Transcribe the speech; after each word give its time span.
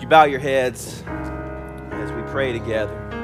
You 0.00 0.08
bow 0.08 0.24
your 0.24 0.40
heads 0.40 1.04
as 1.06 2.10
we 2.10 2.22
pray 2.22 2.52
together. 2.52 3.19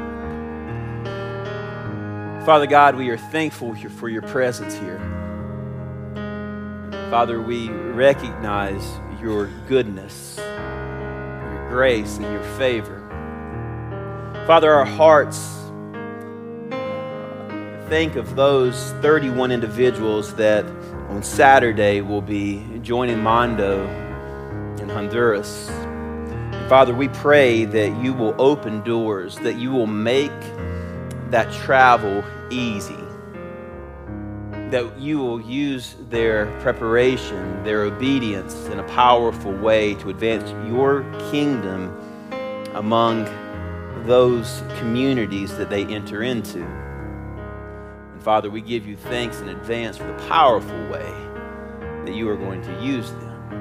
Father 2.46 2.68
God, 2.68 2.94
we 2.94 3.08
are 3.08 3.18
thankful 3.18 3.74
for 3.74 4.08
your 4.08 4.22
presence 4.22 4.72
here. 4.72 5.00
Father, 7.10 7.42
we 7.42 7.70
recognize 7.70 9.00
your 9.20 9.46
goodness, 9.66 10.36
your 10.38 11.66
grace, 11.68 12.18
and 12.18 12.26
your 12.26 12.44
favor. 12.56 13.02
Father, 14.46 14.72
our 14.72 14.84
hearts 14.84 15.44
uh, 16.70 17.86
think 17.88 18.14
of 18.14 18.36
those 18.36 18.92
31 19.02 19.50
individuals 19.50 20.32
that 20.36 20.64
on 21.08 21.24
Saturday 21.24 22.00
will 22.00 22.22
be 22.22 22.64
joining 22.80 23.18
Mondo 23.18 23.88
in 24.80 24.88
Honduras. 24.88 25.68
And 25.68 26.68
Father, 26.68 26.94
we 26.94 27.08
pray 27.08 27.64
that 27.64 28.00
you 28.00 28.12
will 28.12 28.40
open 28.40 28.84
doors, 28.84 29.34
that 29.38 29.56
you 29.56 29.72
will 29.72 29.88
make 29.88 30.30
that 31.30 31.52
travel 31.52 32.24
easy. 32.50 32.94
That 34.70 34.98
you 34.98 35.18
will 35.18 35.40
use 35.40 35.94
their 36.10 36.46
preparation, 36.60 37.62
their 37.62 37.82
obedience 37.82 38.66
in 38.66 38.78
a 38.78 38.84
powerful 38.84 39.52
way 39.52 39.94
to 39.96 40.10
advance 40.10 40.50
your 40.68 41.02
kingdom 41.30 41.96
among 42.74 43.24
those 44.06 44.62
communities 44.78 45.56
that 45.56 45.70
they 45.70 45.84
enter 45.86 46.22
into. 46.22 46.62
And 46.62 48.22
Father, 48.22 48.50
we 48.50 48.60
give 48.60 48.86
you 48.86 48.96
thanks 48.96 49.40
in 49.40 49.48
advance 49.48 49.96
for 49.96 50.04
the 50.04 50.28
powerful 50.28 50.88
way 50.88 51.12
that 52.04 52.14
you 52.14 52.28
are 52.28 52.36
going 52.36 52.62
to 52.62 52.82
use 52.82 53.10
them. 53.10 53.52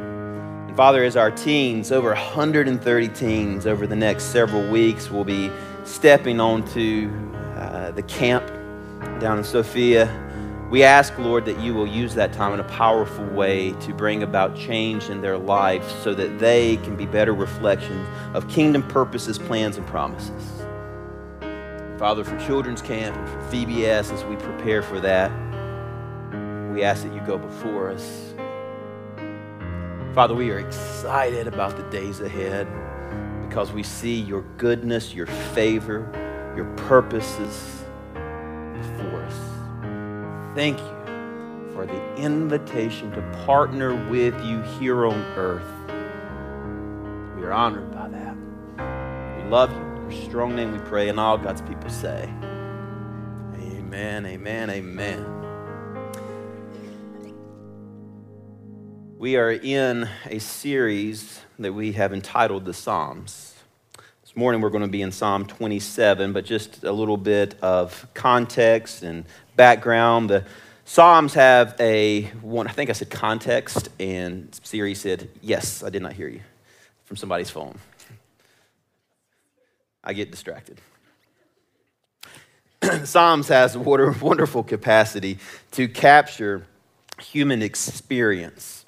And 0.67 0.75
Father, 0.75 1.03
as 1.03 1.17
our 1.17 1.31
teens, 1.31 1.91
over 1.91 2.09
130 2.09 3.07
teens 3.09 3.65
over 3.65 3.87
the 3.87 3.95
next 3.95 4.25
several 4.25 4.69
weeks, 4.69 5.09
will 5.09 5.23
be 5.23 5.51
stepping 5.83 6.39
onto 6.39 7.11
the 7.95 8.03
camp 8.03 8.45
down 9.19 9.37
in 9.37 9.43
Sofia. 9.43 10.21
We 10.69 10.83
ask, 10.83 11.17
Lord, 11.17 11.45
that 11.45 11.59
you 11.59 11.73
will 11.73 11.87
use 11.87 12.15
that 12.15 12.33
time 12.33 12.53
in 12.53 12.59
a 12.59 12.65
powerful 12.65 13.25
way 13.27 13.71
to 13.81 13.93
bring 13.93 14.23
about 14.23 14.55
change 14.55 15.09
in 15.09 15.21
their 15.21 15.37
lives 15.37 15.87
so 16.03 16.13
that 16.15 16.39
they 16.39 16.77
can 16.77 16.95
be 16.95 17.05
better 17.05 17.33
reflections 17.33 18.07
of 18.33 18.47
kingdom 18.49 18.83
purposes, 18.83 19.37
plans, 19.37 19.77
and 19.77 19.85
promises. 19.87 20.65
Father, 21.97 22.23
for 22.23 22.37
children's 22.39 22.81
camp 22.81 23.15
and 23.15 23.29
for 23.29 23.55
VBS, 23.55 24.11
as 24.11 24.23
we 24.25 24.35
prepare 24.35 24.81
for 24.81 24.99
that, 24.99 25.31
we 26.73 26.83
ask 26.83 27.03
that 27.03 27.13
you 27.13 27.21
go 27.21 27.37
before 27.37 27.89
us. 27.89 28.33
Father, 30.13 30.33
we 30.33 30.51
are 30.51 30.59
excited 30.59 31.47
about 31.47 31.77
the 31.77 31.83
days 31.83 32.19
ahead 32.21 32.67
because 33.47 33.71
we 33.71 33.83
see 33.83 34.19
your 34.19 34.41
goodness, 34.57 35.13
your 35.13 35.27
favor, 35.27 36.09
your 36.55 36.65
purposes. 36.75 37.74
Thank 40.55 40.79
you 40.79 41.73
for 41.73 41.85
the 41.85 42.15
invitation 42.15 43.11
to 43.11 43.21
partner 43.45 43.93
with 44.09 44.33
you 44.45 44.61
here 44.79 45.05
on 45.05 45.19
earth. 45.35 45.67
We 47.35 47.43
are 47.43 47.51
honored 47.51 47.91
by 47.91 48.07
that. 48.07 48.37
We 49.35 49.49
love 49.49 49.69
you. 49.73 49.79
In 49.79 50.11
your 50.11 50.23
strong 50.23 50.55
name 50.55 50.71
we 50.71 50.79
pray, 50.79 51.09
and 51.09 51.19
all 51.19 51.37
God's 51.37 51.61
people 51.61 51.89
say, 51.89 52.33
Amen, 53.59 54.25
amen, 54.25 54.69
amen. 54.69 55.25
We 59.17 59.35
are 59.35 59.51
in 59.51 60.07
a 60.25 60.39
series 60.39 61.41
that 61.59 61.73
we 61.73 61.91
have 61.91 62.13
entitled 62.13 62.63
the 62.63 62.73
Psalms. 62.73 63.55
This 64.21 64.37
morning 64.37 64.61
we're 64.61 64.69
going 64.69 64.83
to 64.83 64.87
be 64.87 65.01
in 65.01 65.11
Psalm 65.11 65.45
27, 65.45 66.31
but 66.31 66.45
just 66.45 66.85
a 66.85 66.93
little 66.93 67.17
bit 67.17 67.61
of 67.61 68.07
context 68.13 69.03
and 69.03 69.25
background. 69.55 70.29
The 70.29 70.45
Psalms 70.85 71.33
have 71.33 71.75
a 71.79 72.23
one, 72.41 72.67
I 72.67 72.71
think 72.71 72.89
I 72.89 72.93
said 72.93 73.09
context, 73.09 73.89
and 73.99 74.57
Siri 74.63 74.93
said, 74.95 75.29
Yes, 75.41 75.83
I 75.83 75.89
did 75.89 76.01
not 76.01 76.13
hear 76.13 76.27
you 76.27 76.41
from 77.05 77.17
somebody's 77.17 77.49
phone. 77.49 77.77
I 80.03 80.13
get 80.13 80.29
distracted. 80.31 80.79
Psalms 83.03 83.47
has 83.47 83.75
a 83.75 83.79
wonderful 83.79 84.63
capacity 84.63 85.39
to 85.71 85.87
capture 85.87 86.67
human 87.19 87.61
experience. 87.61 88.85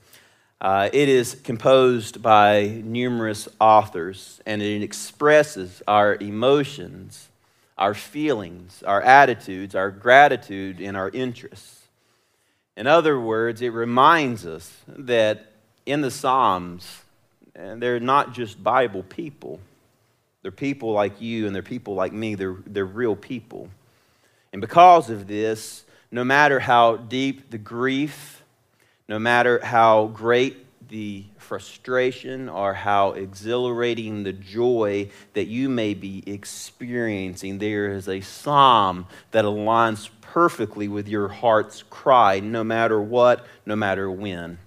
Uh, 0.59 0.89
it 0.91 1.07
is 1.07 1.35
composed 1.43 2.21
by 2.21 2.81
numerous 2.83 3.47
authors 3.59 4.41
and 4.45 4.61
it 4.61 4.81
expresses 4.81 5.83
our 5.87 6.15
emotions, 6.15 7.29
our 7.77 7.93
feelings, 7.93 8.83
our 8.83 9.01
attitudes, 9.01 9.75
our 9.75 9.91
gratitude, 9.91 10.81
and 10.81 10.97
our 10.97 11.09
interests. 11.09 11.87
In 12.75 12.87
other 12.87 13.19
words, 13.19 13.61
it 13.61 13.69
reminds 13.69 14.45
us 14.45 14.71
that 14.87 15.51
in 15.85 16.01
the 16.01 16.11
Psalms, 16.11 17.03
eh, 17.55 17.75
they're 17.77 17.99
not 17.99 18.33
just 18.33 18.63
Bible 18.63 19.03
people. 19.03 19.59
They're 20.41 20.51
people 20.51 20.91
like 20.91 21.19
you 21.19 21.47
and 21.47 21.55
they're 21.55 21.63
people 21.63 21.95
like 21.95 22.13
me. 22.13 22.35
They're, 22.35 22.57
they're 22.65 22.85
real 22.85 23.15
people. 23.15 23.69
And 24.53 24.61
because 24.61 25.09
of 25.09 25.27
this, 25.27 25.83
no 26.11 26.23
matter 26.23 26.59
how 26.59 26.97
deep 26.97 27.49
the 27.49 27.57
grief, 27.57 28.43
no 29.09 29.19
matter 29.19 29.59
how 29.63 30.07
great 30.07 30.66
the 30.89 31.25
frustration 31.37 32.49
or 32.49 32.73
how 32.73 33.11
exhilarating 33.11 34.23
the 34.23 34.33
joy 34.33 35.09
that 35.33 35.47
you 35.47 35.69
may 35.69 35.93
be 35.93 36.23
experiencing, 36.25 37.57
there 37.57 37.91
is 37.91 38.07
a 38.07 38.21
psalm 38.21 39.07
that 39.31 39.45
aligns 39.45 40.09
perfectly 40.21 40.87
with 40.87 41.07
your 41.07 41.27
heart's 41.27 41.83
cry, 41.83 42.39
no 42.39 42.63
matter 42.63 43.01
what, 43.01 43.45
no 43.65 43.75
matter 43.75 44.09
when. 44.09 44.57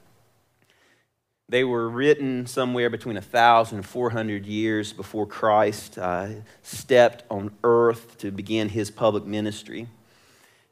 They 1.48 1.64
were 1.64 1.88
written 1.88 2.46
somewhere 2.46 2.90
between 2.90 3.16
1,000 3.16 3.78
and 3.78 3.86
400 3.86 4.46
years 4.46 4.92
before 4.92 5.26
Christ 5.26 5.98
uh, 5.98 6.28
stepped 6.62 7.24
on 7.28 7.50
earth 7.64 8.18
to 8.18 8.30
begin 8.30 8.68
his 8.68 8.90
public 8.90 9.24
ministry. 9.24 9.88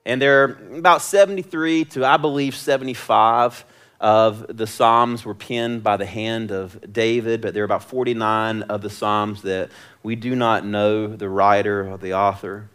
And 0.06 0.22
there 0.22 0.44
are 0.44 0.58
about 0.78 1.02
73 1.02 1.84
to, 1.86 2.04
I 2.04 2.16
believe, 2.16 2.54
75 2.54 3.64
of 4.00 4.56
the 4.56 4.66
Psalms 4.66 5.24
were 5.24 5.34
penned 5.34 5.82
by 5.82 5.96
the 5.96 6.06
hand 6.06 6.50
of 6.50 6.92
David, 6.92 7.40
but 7.40 7.54
there 7.54 7.62
are 7.62 7.64
about 7.64 7.84
49 7.84 8.62
of 8.62 8.82
the 8.82 8.90
Psalms 8.90 9.42
that 9.42 9.70
we 10.02 10.14
do 10.14 10.36
not 10.36 10.64
know 10.64 11.08
the 11.08 11.28
writer 11.28 11.90
or 11.90 11.98
the 11.98 12.14
author. 12.14 12.68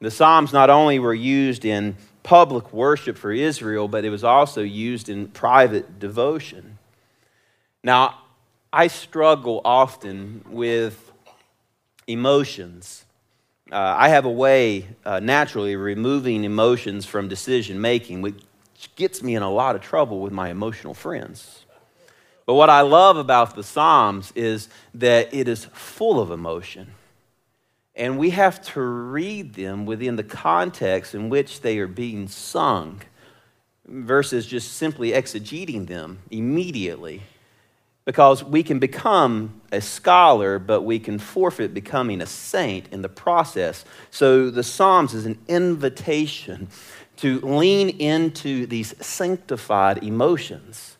The 0.00 0.10
Psalms 0.10 0.52
not 0.52 0.70
only 0.70 0.98
were 0.98 1.14
used 1.14 1.64
in 1.64 1.96
public 2.22 2.72
worship 2.72 3.18
for 3.18 3.32
Israel, 3.32 3.86
but 3.88 4.04
it 4.04 4.10
was 4.10 4.24
also 4.24 4.62
used 4.62 5.08
in 5.08 5.28
private 5.28 5.98
devotion. 5.98 6.78
Now, 7.82 8.22
I 8.72 8.86
struggle 8.86 9.60
often 9.64 10.44
with 10.48 11.12
emotions 12.06 13.04
uh, 13.72 13.94
I 13.96 14.08
have 14.08 14.24
a 14.24 14.30
way 14.30 14.88
uh, 15.04 15.20
naturally 15.20 15.76
removing 15.76 16.42
emotions 16.42 17.06
from 17.06 17.28
decision 17.28 17.80
making, 17.80 18.20
which 18.20 18.34
gets 18.96 19.22
me 19.22 19.34
in 19.34 19.42
a 19.42 19.50
lot 19.50 19.76
of 19.76 19.82
trouble 19.82 20.20
with 20.20 20.32
my 20.32 20.50
emotional 20.50 20.94
friends. 20.94 21.64
But 22.46 22.54
what 22.54 22.70
I 22.70 22.80
love 22.80 23.16
about 23.16 23.54
the 23.54 23.62
Psalms 23.62 24.32
is 24.34 24.68
that 24.94 25.32
it 25.32 25.48
is 25.48 25.66
full 25.66 26.20
of 26.20 26.30
emotion. 26.30 26.92
And 27.94 28.18
we 28.18 28.30
have 28.30 28.62
to 28.72 28.80
read 28.80 29.54
them 29.54 29.86
within 29.86 30.16
the 30.16 30.24
context 30.24 31.14
in 31.14 31.28
which 31.28 31.60
they 31.60 31.78
are 31.78 31.86
being 31.86 32.28
sung 32.28 33.02
versus 33.86 34.46
just 34.46 34.74
simply 34.74 35.10
exegeting 35.10 35.86
them 35.86 36.20
immediately 36.30 37.22
because 38.04 38.42
we 38.42 38.62
can 38.62 38.78
become 38.78 39.60
a 39.70 39.80
scholar, 39.80 40.58
but 40.58 40.82
we 40.82 40.98
can 40.98 41.18
forfeit 41.18 41.74
becoming 41.74 42.20
a 42.20 42.26
saint 42.26 42.86
in 42.90 43.02
the 43.02 43.08
process. 43.08 43.84
So 44.10 44.50
the 44.50 44.62
Psalms 44.62 45.14
is 45.14 45.26
an 45.26 45.38
invitation 45.46 46.68
to 47.20 47.38
lean 47.40 47.90
into 47.90 48.66
these 48.66 48.94
sanctified 49.04 50.02
emotions, 50.02 50.96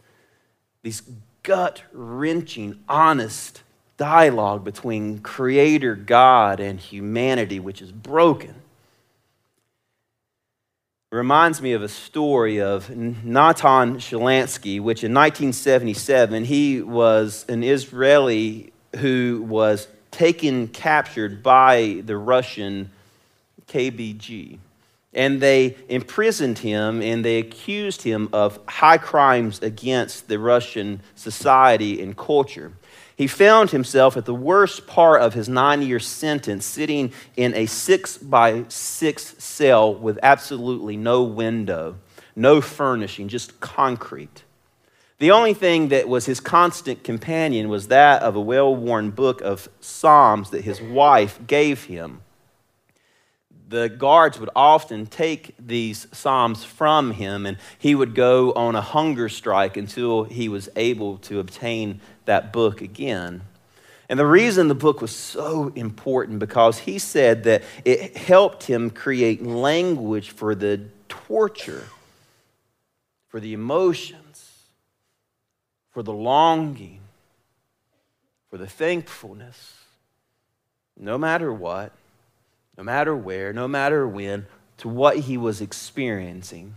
these 0.83 1.03
gut 1.43 1.83
wrenching, 1.93 2.79
honest 2.89 3.63
dialogue 3.97 4.63
between 4.63 5.21
Creator 5.21 5.95
God 5.95 6.61
and 6.61 6.79
humanity, 6.79 7.59
which 7.59 7.81
is 7.81 7.91
broken. 7.91 8.55
reminds 11.11 11.61
me 11.61 11.73
of 11.73 11.83
a 11.83 11.89
story 11.89 12.61
of 12.61 12.89
Natan 12.91 13.97
Shalansky, 13.97 14.79
which 14.79 15.03
in 15.03 15.13
1977, 15.13 16.45
he 16.45 16.83
was 16.83 17.45
an 17.49 17.65
Israeli 17.65 18.73
who 18.97 19.45
was 19.49 19.89
taken, 20.11 20.69
captured 20.69 21.43
by 21.43 22.03
the 22.05 22.17
Russian 22.17 22.91
KBG. 23.67 24.59
And 25.13 25.41
they 25.41 25.77
imprisoned 25.89 26.59
him 26.59 27.03
and 27.03 27.25
they 27.25 27.39
accused 27.39 28.03
him 28.03 28.29
of 28.33 28.61
high 28.69 28.99
crimes 28.99 29.61
against 29.61 30.29
the 30.29 30.39
Russian 30.39 31.03
society 31.17 32.01
and 32.01 32.17
culture 32.17 32.73
he 33.21 33.27
found 33.27 33.71
himself 33.71 34.17
at 34.17 34.25
the 34.25 34.35
worst 34.35 34.87
part 34.87 35.21
of 35.21 35.35
his 35.35 35.47
nine 35.47 35.83
year 35.83 36.01
sentence, 36.01 36.65
sitting 36.65 37.13
in 37.37 37.55
a 37.55 37.67
six 37.67 38.17
by 38.17 38.65
six 38.69 39.35
cell 39.37 39.95
with 39.95 40.19
absolutely 40.23 40.97
no 40.97 41.23
window, 41.23 41.97
no 42.35 42.63
furnishing, 42.63 43.29
just 43.29 43.61
concrete. 43.61 44.45
The 45.19 45.33
only 45.33 45.53
thing 45.53 45.89
that 45.89 46.09
was 46.09 46.25
his 46.25 46.41
constant 46.41 47.05
companion 47.05 47.69
was 47.69 47.89
that 47.89 48.23
of 48.23 48.37
a 48.37 48.41
well 48.41 48.75
worn 48.75 49.11
book 49.11 49.43
of 49.43 49.69
Psalms 49.81 50.49
that 50.49 50.65
his 50.65 50.81
wife 50.81 51.41
gave 51.47 51.85
him. 51.85 52.23
The 53.71 53.89
guards 53.89 54.41
would 54.41 54.51
often 54.57 55.07
take 55.07 55.55
these 55.57 56.09
Psalms 56.11 56.65
from 56.65 57.13
him, 57.13 57.47
and 57.47 57.57
he 57.79 57.95
would 57.95 58.17
go 58.17 58.51
on 58.53 58.75
a 58.75 58.81
hunger 58.81 59.29
strike 59.29 59.77
until 59.77 60.25
he 60.25 60.49
was 60.49 60.69
able 60.75 61.19
to 61.19 61.39
obtain 61.39 62.01
that 62.25 62.53
book 62.53 62.81
again. 62.81 63.43
And 64.09 64.19
the 64.19 64.27
reason 64.27 64.67
the 64.67 64.75
book 64.75 65.01
was 65.01 65.15
so 65.15 65.71
important 65.77 66.41
because 66.41 66.81
he 66.81 66.99
said 66.99 67.45
that 67.45 67.63
it 67.85 68.17
helped 68.17 68.65
him 68.65 68.91
create 68.91 69.47
language 69.47 70.31
for 70.31 70.57
the 70.57 70.81
torture, 71.09 71.85
for 73.29 73.39
the 73.39 73.53
emotions, 73.53 74.53
for 75.93 76.03
the 76.03 76.13
longing, 76.13 76.99
for 78.51 78.59
the 78.59 78.67
thankfulness. 78.67 79.75
No 80.97 81.17
matter 81.17 81.53
what, 81.53 81.93
no 82.81 82.85
matter 82.85 83.15
where, 83.15 83.53
no 83.53 83.69
matter 83.69 84.09
when, 84.09 84.47
to 84.79 84.89
what 84.89 85.19
he 85.19 85.37
was 85.37 85.61
experiencing. 85.61 86.77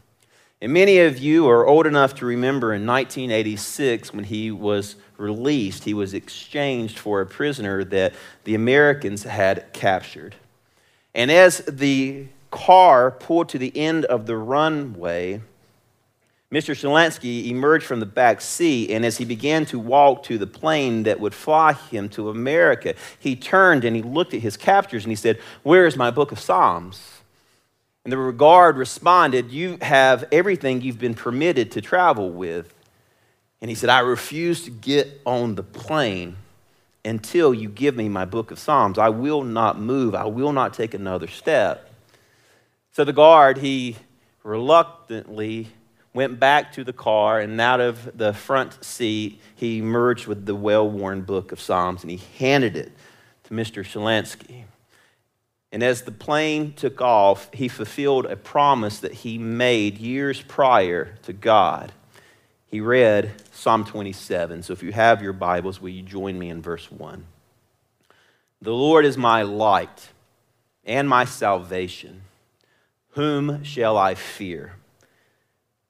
And 0.62 0.74
many 0.74 1.00
of 1.00 1.18
you 1.18 1.48
are 1.48 1.66
old 1.66 1.88
enough 1.88 2.14
to 2.16 2.26
remember 2.26 2.74
in 2.74 2.86
1986 2.86 4.14
when 4.14 4.26
he 4.26 4.52
was 4.52 4.98
released, 5.16 5.86
he 5.86 5.94
was 5.94 6.14
exchanged 6.14 7.00
for 7.00 7.22
a 7.22 7.26
prisoner 7.26 7.86
that 7.86 8.14
the 8.44 8.54
Americans 8.54 9.24
had 9.24 9.72
captured. 9.72 10.36
And 11.16 11.32
as 11.32 11.60
the 11.60 12.28
car 12.52 13.10
pulled 13.10 13.48
to 13.50 13.58
the 13.58 13.72
end 13.74 14.04
of 14.04 14.26
the 14.26 14.36
runway, 14.36 15.40
Mr. 16.54 16.76
Shalansky 16.76 17.48
emerged 17.48 17.84
from 17.84 18.00
the 18.00 18.06
back 18.06 18.40
seat, 18.40 18.92
and 18.92 19.04
as 19.04 19.18
he 19.18 19.26
began 19.26 19.66
to 19.66 19.80
walk 19.80 20.22
to 20.22 20.38
the 20.38 20.46
plane 20.46 21.02
that 21.02 21.20
would 21.20 21.34
fly 21.34 21.74
him 21.74 22.08
to 22.10 22.30
America, 22.30 22.94
he 23.20 23.36
turned 23.36 23.84
and 23.84 23.96
he 23.96 24.04
looked 24.04 24.36
at 24.36 24.42
his 24.42 24.56
captors 24.56 25.04
and 25.04 25.12
he 25.12 25.16
said, 25.16 25.40
Where 25.64 25.88
is 25.88 25.98
my 25.98 26.12
book 26.12 26.32
of 26.32 26.40
Psalms? 26.40 27.22
And 28.04 28.14
the 28.14 28.32
guard 28.32 28.78
responded, 28.78 29.50
You 29.50 29.80
have 29.82 30.26
everything 30.32 30.82
you've 30.82 31.00
been 31.00 31.16
permitted 31.16 31.72
to 31.72 31.82
travel 31.82 32.30
with. 32.30 32.72
And 33.60 33.68
he 33.68 33.76
said, 33.76 33.90
I 33.90 34.02
refuse 34.02 34.64
to 34.66 34.70
get 34.70 35.22
on 35.26 35.56
the 35.56 35.64
plane 35.64 36.36
until 37.04 37.52
you 37.52 37.68
give 37.68 37.96
me 37.96 38.10
my 38.10 38.26
book 38.26 38.52
of 38.52 38.60
Psalms. 38.60 39.00
I 39.00 39.10
will 39.10 39.44
not 39.44 39.80
move, 39.80 40.14
I 40.14 40.26
will 40.26 40.54
not 40.54 40.76
take 40.76 40.94
another 40.94 41.28
step. 41.28 41.90
So 42.92 43.04
the 43.04 43.12
guard, 43.12 43.58
he 43.58 43.96
reluctantly 44.44 45.70
went 46.14 46.40
back 46.40 46.72
to 46.74 46.84
the 46.84 46.94
car, 46.94 47.40
and 47.40 47.60
out 47.60 47.82
of 47.82 48.18
the 48.18 48.34
front 48.34 48.84
seat, 48.84 49.42
he 49.56 49.80
emerged 49.80 50.28
with 50.28 50.46
the 50.46 50.56
well 50.56 50.88
worn 50.88 51.22
book 51.22 51.52
of 51.52 51.60
Psalms 51.60 52.04
and 52.04 52.12
he 52.12 52.22
handed 52.38 52.76
it 52.76 52.92
to 53.46 53.54
Mr. 53.54 53.84
Shalansky. 53.84 54.64
And 55.72 55.82
as 55.82 56.04
the 56.04 56.12
plane 56.12 56.74
took 56.74 57.02
off, 57.02 57.50
he 57.54 57.68
fulfilled 57.68 58.28
a 58.28 58.36
promise 58.36 59.00
that 59.00 59.14
he 59.14 59.38
made 59.38 59.98
years 59.98 60.42
prior 60.42 61.16
to 61.24 61.34
God 61.34 61.92
he 62.74 62.82
read 62.82 63.32
Psalm 63.52 63.86
27. 63.86 64.64
So 64.64 64.74
if 64.74 64.82
you 64.82 64.92
have 64.94 65.22
your 65.22 65.32
Bibles, 65.32 65.80
will 65.80 65.90
you 65.90 66.02
join 66.02 66.40
me 66.40 66.50
in 66.50 66.60
verse 66.60 66.90
1? 66.90 67.24
The 68.64 68.74
Lord 68.74 69.06
is 69.06 69.16
my 69.16 69.44
light 69.44 70.10
and 70.84 71.08
my 71.08 71.24
salvation. 71.24 72.24
Whom 73.10 73.64
shall 73.64 73.96
I 73.96 74.16
fear? 74.16 74.74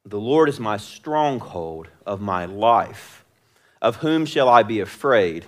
The 0.05 0.19
Lord 0.19 0.49
is 0.49 0.59
my 0.59 0.75
stronghold 0.75 1.87
of 2.05 2.19
my 2.19 2.43
life. 2.45 3.23
Of 3.81 3.97
whom 3.97 4.25
shall 4.25 4.49
I 4.49 4.61
be 4.63 4.81
afraid? 4.81 5.45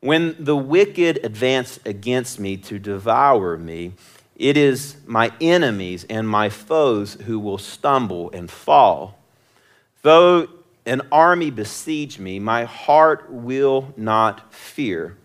When 0.00 0.34
the 0.38 0.56
wicked 0.56 1.20
advance 1.22 1.78
against 1.84 2.40
me 2.40 2.56
to 2.58 2.78
devour 2.78 3.58
me, 3.58 3.92
it 4.34 4.56
is 4.56 4.96
my 5.06 5.30
enemies 5.42 6.06
and 6.08 6.26
my 6.26 6.48
foes 6.48 7.14
who 7.26 7.38
will 7.38 7.58
stumble 7.58 8.30
and 8.30 8.50
fall. 8.50 9.18
Though 10.00 10.48
an 10.86 11.02
army 11.12 11.50
besiege 11.50 12.18
me, 12.18 12.38
my 12.38 12.64
heart 12.64 13.30
will 13.30 13.92
not 13.96 14.54
fear. 14.54 15.18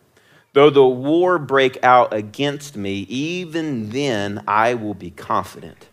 Though 0.54 0.70
the 0.70 0.86
war 0.86 1.40
break 1.40 1.82
out 1.84 2.14
against 2.14 2.76
me, 2.76 3.06
even 3.08 3.92
then 3.92 4.44
I 4.46 4.74
will 4.74 4.94
be 4.94 5.12
confident. 5.12 5.88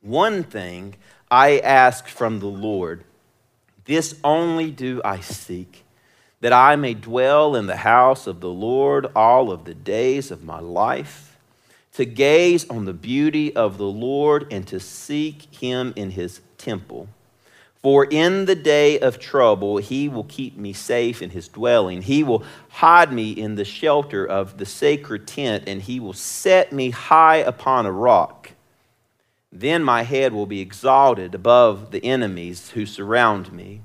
One 0.00 0.44
thing 0.44 0.94
I 1.30 1.58
ask 1.58 2.06
from 2.06 2.38
the 2.38 2.46
Lord, 2.46 3.04
this 3.84 4.14
only 4.22 4.70
do 4.70 5.00
I 5.04 5.20
seek, 5.20 5.84
that 6.40 6.52
I 6.52 6.76
may 6.76 6.94
dwell 6.94 7.56
in 7.56 7.66
the 7.66 7.76
house 7.76 8.26
of 8.26 8.40
the 8.40 8.50
Lord 8.50 9.06
all 9.16 9.50
of 9.50 9.64
the 9.64 9.74
days 9.74 10.30
of 10.30 10.44
my 10.44 10.60
life, 10.60 11.36
to 11.94 12.04
gaze 12.04 12.68
on 12.68 12.84
the 12.84 12.92
beauty 12.92 13.56
of 13.56 13.78
the 13.78 13.84
Lord 13.84 14.52
and 14.52 14.66
to 14.68 14.78
seek 14.78 15.54
him 15.54 15.92
in 15.96 16.10
his 16.10 16.42
temple. 16.58 17.08
For 17.82 18.04
in 18.04 18.46
the 18.46 18.54
day 18.54 18.98
of 18.98 19.18
trouble, 19.18 19.78
he 19.78 20.08
will 20.08 20.24
keep 20.24 20.56
me 20.56 20.72
safe 20.72 21.22
in 21.22 21.30
his 21.30 21.48
dwelling. 21.48 22.02
He 22.02 22.22
will 22.22 22.44
hide 22.68 23.12
me 23.12 23.30
in 23.30 23.54
the 23.54 23.64
shelter 23.64 24.26
of 24.26 24.58
the 24.58 24.66
sacred 24.66 25.26
tent, 25.26 25.64
and 25.66 25.80
he 25.80 26.00
will 26.00 26.12
set 26.12 26.72
me 26.72 26.90
high 26.90 27.36
upon 27.36 27.86
a 27.86 27.92
rock. 27.92 28.50
Then 29.58 29.82
my 29.82 30.02
head 30.02 30.34
will 30.34 30.44
be 30.44 30.60
exalted 30.60 31.34
above 31.34 31.90
the 31.90 32.04
enemies 32.04 32.70
who 32.70 32.84
surround 32.84 33.50
me. 33.54 33.80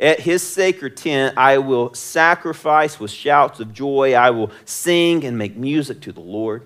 At 0.00 0.20
his 0.20 0.42
sacred 0.42 0.96
tent, 0.96 1.36
I 1.36 1.58
will 1.58 1.92
sacrifice 1.92 2.98
with 2.98 3.10
shouts 3.10 3.60
of 3.60 3.74
joy. 3.74 4.14
I 4.14 4.30
will 4.30 4.50
sing 4.64 5.22
and 5.24 5.36
make 5.36 5.54
music 5.54 6.00
to 6.02 6.12
the 6.12 6.20
Lord. 6.20 6.62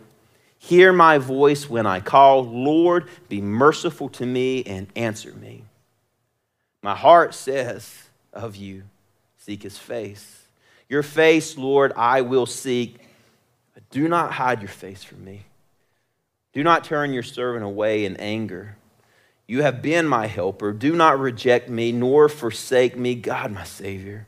Hear 0.61 0.93
my 0.93 1.19
voice 1.19 1.69
when 1.69 1.87
I 1.87 1.99
call, 1.99 2.45
Lord, 2.45 3.09
be 3.29 3.41
merciful 3.41 4.09
to 4.11 4.25
me 4.25 4.63
and 4.63 4.87
answer 4.95 5.33
me. 5.33 5.65
My 6.83 6.95
heart 6.95 7.35
says 7.35 8.05
of 8.33 8.55
you, 8.55 8.85
seek 9.39 9.65
his 9.65 9.77
face. 9.77 10.45
Your 10.89 11.03
face, 11.03 11.59
Lord, 11.59 11.93
I 11.97 12.21
will 12.21 12.47
seek. 12.47 13.01
But 13.75 13.91
do 13.91 14.07
not 14.07 14.33
hide 14.33 14.61
your 14.61 14.69
face 14.69 15.03
from 15.03 15.25
me. 15.25 15.47
Do 16.57 16.65
not 16.65 16.85
turn 16.85 17.13
your 17.13 17.23
servant 17.23 17.67
away 17.67 18.07
in 18.07 18.17
anger. 18.17 18.79
You 19.47 19.61
have 19.61 19.83
been 19.83 20.09
my 20.09 20.27
helper. 20.27 20.73
Do 20.73 20.97
not 20.97 21.21
reject 21.21 21.69
me, 21.69 21.93
nor 21.93 22.31
forsake 22.31 22.97
me, 22.97 23.15
God, 23.15 23.53
my 23.53 23.65
Savior. 23.65 24.27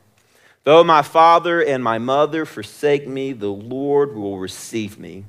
Though 0.63 0.83
my 0.83 1.01
father 1.01 1.59
and 1.59 1.83
my 1.83 1.97
mother 1.97 2.45
forsake 2.45 3.07
me, 3.07 3.33
the 3.33 3.47
Lord 3.47 4.15
will 4.15 4.37
receive 4.37 4.99
me. 4.99 5.25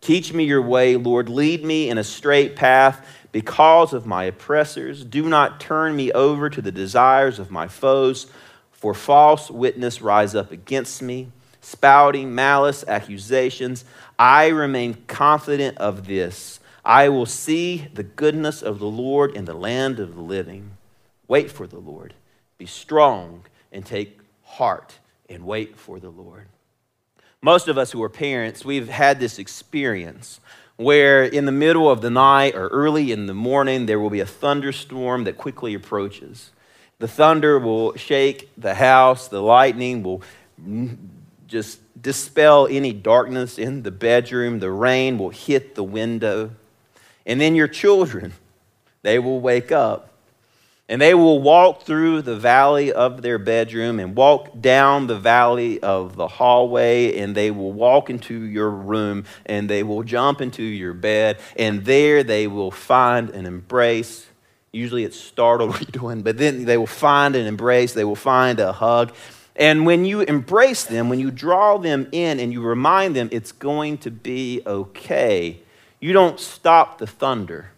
Teach 0.00 0.32
me 0.32 0.44
your 0.44 0.62
way, 0.62 0.94
Lord. 0.94 1.28
Lead 1.28 1.64
me 1.64 1.90
in 1.90 1.98
a 1.98 2.04
straight 2.04 2.54
path 2.54 3.04
because 3.32 3.92
of 3.92 4.06
my 4.06 4.22
oppressors. 4.22 5.04
Do 5.04 5.28
not 5.28 5.58
turn 5.58 5.96
me 5.96 6.12
over 6.12 6.48
to 6.48 6.62
the 6.62 6.70
desires 6.70 7.40
of 7.40 7.50
my 7.50 7.66
foes, 7.66 8.28
for 8.70 8.94
false 8.94 9.50
witness 9.50 10.00
rise 10.00 10.36
up 10.36 10.52
against 10.52 11.02
me, 11.02 11.32
spouting 11.64 12.34
malice, 12.34 12.84
accusations. 12.86 13.84
I 14.18 14.48
remain 14.48 14.94
confident 15.06 15.78
of 15.78 16.06
this. 16.06 16.60
I 16.84 17.08
will 17.08 17.26
see 17.26 17.88
the 17.94 18.02
goodness 18.02 18.62
of 18.62 18.78
the 18.78 18.86
Lord 18.86 19.34
in 19.34 19.46
the 19.46 19.54
land 19.54 19.98
of 19.98 20.14
the 20.14 20.20
living. 20.20 20.76
Wait 21.26 21.50
for 21.50 21.66
the 21.66 21.78
Lord. 21.78 22.14
Be 22.58 22.66
strong 22.66 23.44
and 23.72 23.84
take 23.84 24.20
heart 24.42 24.98
and 25.28 25.44
wait 25.44 25.76
for 25.76 25.98
the 25.98 26.10
Lord. 26.10 26.48
Most 27.40 27.68
of 27.68 27.78
us 27.78 27.92
who 27.92 28.02
are 28.02 28.10
parents, 28.10 28.64
we've 28.64 28.88
had 28.88 29.18
this 29.18 29.38
experience 29.38 30.40
where 30.76 31.24
in 31.24 31.46
the 31.46 31.52
middle 31.52 31.90
of 31.90 32.00
the 32.00 32.10
night 32.10 32.54
or 32.54 32.68
early 32.68 33.12
in 33.12 33.26
the 33.26 33.34
morning 33.34 33.86
there 33.86 34.00
will 34.00 34.10
be 34.10 34.20
a 34.20 34.26
thunderstorm 34.26 35.24
that 35.24 35.38
quickly 35.38 35.74
approaches. 35.74 36.50
The 36.98 37.08
thunder 37.08 37.58
will 37.58 37.96
shake 37.96 38.50
the 38.56 38.74
house, 38.74 39.28
the 39.28 39.42
lightning 39.42 40.02
will 40.02 40.22
just 41.54 41.78
dispel 42.02 42.66
any 42.68 42.92
darkness 42.92 43.58
in 43.58 43.84
the 43.84 43.92
bedroom, 43.92 44.58
the 44.58 44.70
rain 44.70 45.18
will 45.18 45.30
hit 45.30 45.76
the 45.76 45.84
window. 45.84 46.50
And 47.24 47.40
then 47.40 47.54
your 47.54 47.68
children 47.68 48.32
they 49.02 49.20
will 49.20 49.40
wake 49.40 49.70
up 49.70 50.10
and 50.88 51.00
they 51.00 51.14
will 51.14 51.40
walk 51.40 51.84
through 51.84 52.22
the 52.22 52.36
valley 52.36 52.92
of 52.92 53.22
their 53.22 53.38
bedroom 53.38 54.00
and 54.00 54.16
walk 54.16 54.60
down 54.60 55.06
the 55.06 55.18
valley 55.18 55.80
of 55.80 56.16
the 56.16 56.28
hallway, 56.28 57.16
and 57.18 57.34
they 57.34 57.50
will 57.50 57.72
walk 57.72 58.10
into 58.10 58.42
your 58.42 58.68
room 58.68 59.24
and 59.46 59.70
they 59.70 59.82
will 59.82 60.02
jump 60.02 60.42
into 60.42 60.62
your 60.62 60.92
bed, 60.92 61.38
and 61.56 61.84
there 61.84 62.22
they 62.22 62.46
will 62.46 62.70
find 62.70 63.30
an 63.30 63.46
embrace. 63.46 64.26
Usually 64.72 65.04
it's 65.04 65.18
startled, 65.18 65.70
what 65.70 65.80
you 65.80 65.86
doing? 65.86 66.22
But 66.22 66.36
then 66.36 66.64
they 66.64 66.76
will 66.76 66.86
find 66.86 67.34
an 67.34 67.46
embrace, 67.46 67.94
they 67.94 68.04
will 68.04 68.14
find 68.14 68.60
a 68.60 68.72
hug. 68.72 69.14
And 69.56 69.86
when 69.86 70.04
you 70.04 70.20
embrace 70.20 70.84
them, 70.84 71.08
when 71.08 71.20
you 71.20 71.30
draw 71.30 71.78
them 71.78 72.08
in 72.10 72.40
and 72.40 72.52
you 72.52 72.60
remind 72.60 73.14
them 73.14 73.28
it's 73.30 73.52
going 73.52 73.98
to 73.98 74.10
be 74.10 74.62
okay, 74.66 75.60
you 76.00 76.12
don't 76.12 76.40
stop 76.40 76.98
the 76.98 77.06
thunder. 77.06 77.70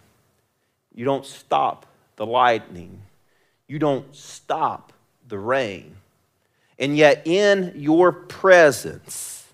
You 0.94 1.04
don't 1.04 1.26
stop 1.26 1.86
the 2.16 2.26
lightning. 2.26 3.02
You 3.68 3.78
don't 3.78 4.14
stop 4.14 4.92
the 5.28 5.38
rain. 5.38 5.96
And 6.78 6.96
yet, 6.96 7.26
in 7.26 7.72
your 7.76 8.12
presence, 8.12 9.46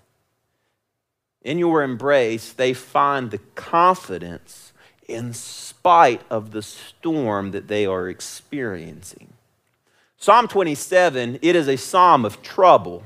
in 1.43 1.59
your 1.59 1.83
embrace, 1.83 2.53
they 2.53 2.73
find 2.73 3.31
the 3.31 3.39
confidence 3.55 4.73
in 5.09 5.33
spite 5.33 6.23
of 6.31 6.53
the 6.53 6.63
storm 6.63 7.51
that 7.51 7.69
they 7.69 7.87
are 7.87 8.09
experiencing. 8.09 9.33
Psalm 10.23 10.47
27, 10.47 11.41
it 11.43 11.57
is 11.57 11.67
a 11.67 11.75
psalm 11.75 12.25
of 12.25 12.41
trouble, 12.43 13.03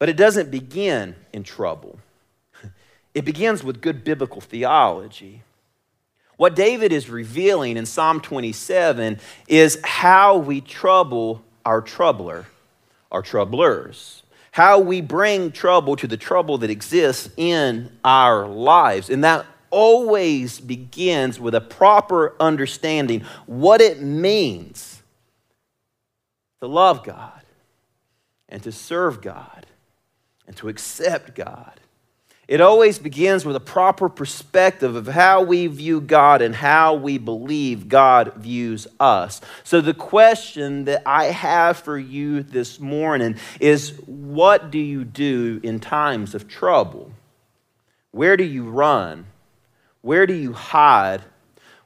but 0.00 0.08
it 0.08 0.16
doesn't 0.16 0.50
begin 0.50 1.14
in 1.32 1.44
trouble. 1.44 1.96
It 3.14 3.24
begins 3.24 3.62
with 3.62 3.80
good 3.80 4.02
biblical 4.02 4.40
theology. 4.40 5.42
What 6.38 6.56
David 6.56 6.92
is 6.92 7.08
revealing 7.08 7.76
in 7.76 7.86
Psalm 7.86 8.20
27 8.20 9.20
is 9.46 9.78
how 9.84 10.38
we 10.38 10.60
trouble 10.60 11.44
our 11.64 11.80
troubler, 11.80 12.46
our 13.12 13.22
troublers, 13.22 14.24
how 14.50 14.80
we 14.80 15.00
bring 15.00 15.52
trouble 15.52 15.94
to 15.94 16.08
the 16.08 16.16
trouble 16.16 16.58
that 16.58 16.70
exists 16.70 17.28
in 17.36 17.96
our 18.02 18.48
lives. 18.48 19.08
And 19.08 19.22
that 19.22 19.46
always 19.70 20.58
begins 20.58 21.38
with 21.38 21.54
a 21.54 21.60
proper 21.60 22.34
understanding 22.40 23.20
what 23.46 23.80
it 23.80 24.02
means 24.02 24.91
to 26.62 26.66
love 26.66 27.04
God 27.04 27.42
and 28.48 28.62
to 28.62 28.72
serve 28.72 29.20
God 29.20 29.66
and 30.46 30.56
to 30.56 30.68
accept 30.68 31.34
God 31.34 31.80
it 32.52 32.60
always 32.60 32.98
begins 32.98 33.46
with 33.46 33.56
a 33.56 33.60
proper 33.60 34.10
perspective 34.10 34.94
of 34.94 35.06
how 35.06 35.42
we 35.42 35.68
view 35.68 36.02
God 36.02 36.42
and 36.42 36.54
how 36.54 36.92
we 36.92 37.16
believe 37.16 37.88
God 37.88 38.34
views 38.34 38.86
us. 39.00 39.40
So, 39.64 39.80
the 39.80 39.94
question 39.94 40.84
that 40.84 41.02
I 41.06 41.26
have 41.26 41.78
for 41.78 41.96
you 41.96 42.42
this 42.42 42.78
morning 42.78 43.36
is 43.58 43.98
what 44.04 44.70
do 44.70 44.78
you 44.78 45.04
do 45.04 45.60
in 45.62 45.80
times 45.80 46.34
of 46.34 46.46
trouble? 46.46 47.12
Where 48.10 48.36
do 48.36 48.44
you 48.44 48.64
run? 48.64 49.26
Where 50.02 50.26
do 50.26 50.34
you 50.34 50.52
hide? 50.52 51.22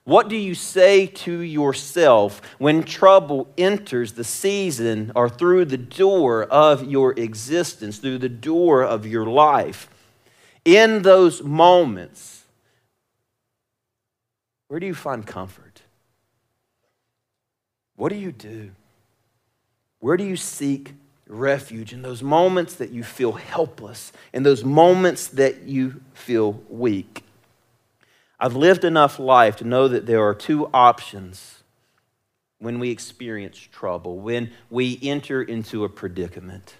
What 0.06 0.28
do 0.28 0.36
you 0.36 0.54
say 0.54 1.06
to 1.06 1.40
yourself 1.40 2.40
when 2.56 2.82
trouble 2.82 3.48
enters 3.58 4.14
the 4.14 4.24
season 4.24 5.12
or 5.14 5.28
through 5.28 5.66
the 5.66 5.76
door 5.76 6.44
of 6.44 6.90
your 6.90 7.12
existence, 7.12 7.98
through 7.98 8.18
the 8.18 8.28
door 8.30 8.82
of 8.82 9.04
your 9.04 9.26
life? 9.26 9.90
in 10.66 11.02
those 11.02 11.42
moments, 11.44 12.44
where 14.66 14.80
do 14.80 14.86
you 14.86 14.94
find 14.94 15.24
comfort? 15.24 15.80
What 17.94 18.10
do 18.10 18.16
you 18.16 18.32
do? 18.32 18.72
Where 20.00 20.16
do 20.16 20.24
you 20.24 20.36
seek 20.36 20.94
refuge 21.28 21.92
in 21.92 22.02
those 22.02 22.20
moments 22.20 22.74
that 22.74 22.90
you 22.90 23.04
feel 23.04 23.32
helpless, 23.32 24.12
in 24.32 24.42
those 24.42 24.64
moments 24.64 25.28
that 25.28 25.62
you 25.62 26.02
feel 26.12 26.60
weak? 26.68 27.22
I've 28.38 28.56
lived 28.56 28.84
enough 28.84 29.18
life 29.18 29.56
to 29.56 29.64
know 29.64 29.88
that 29.88 30.06
there 30.06 30.22
are 30.26 30.34
two 30.34 30.68
options 30.72 31.62
when 32.58 32.78
we 32.78 32.90
experience 32.90 33.58
trouble, 33.58 34.18
when 34.18 34.50
we 34.70 34.98
enter 35.02 35.42
into 35.42 35.84
a 35.84 35.88
predicament. 35.88 36.74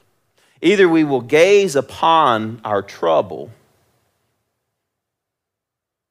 Either 0.62 0.88
we 0.88 1.04
will 1.04 1.20
gaze 1.20 1.76
upon 1.76 2.60
our 2.64 2.82
trouble 2.82 3.50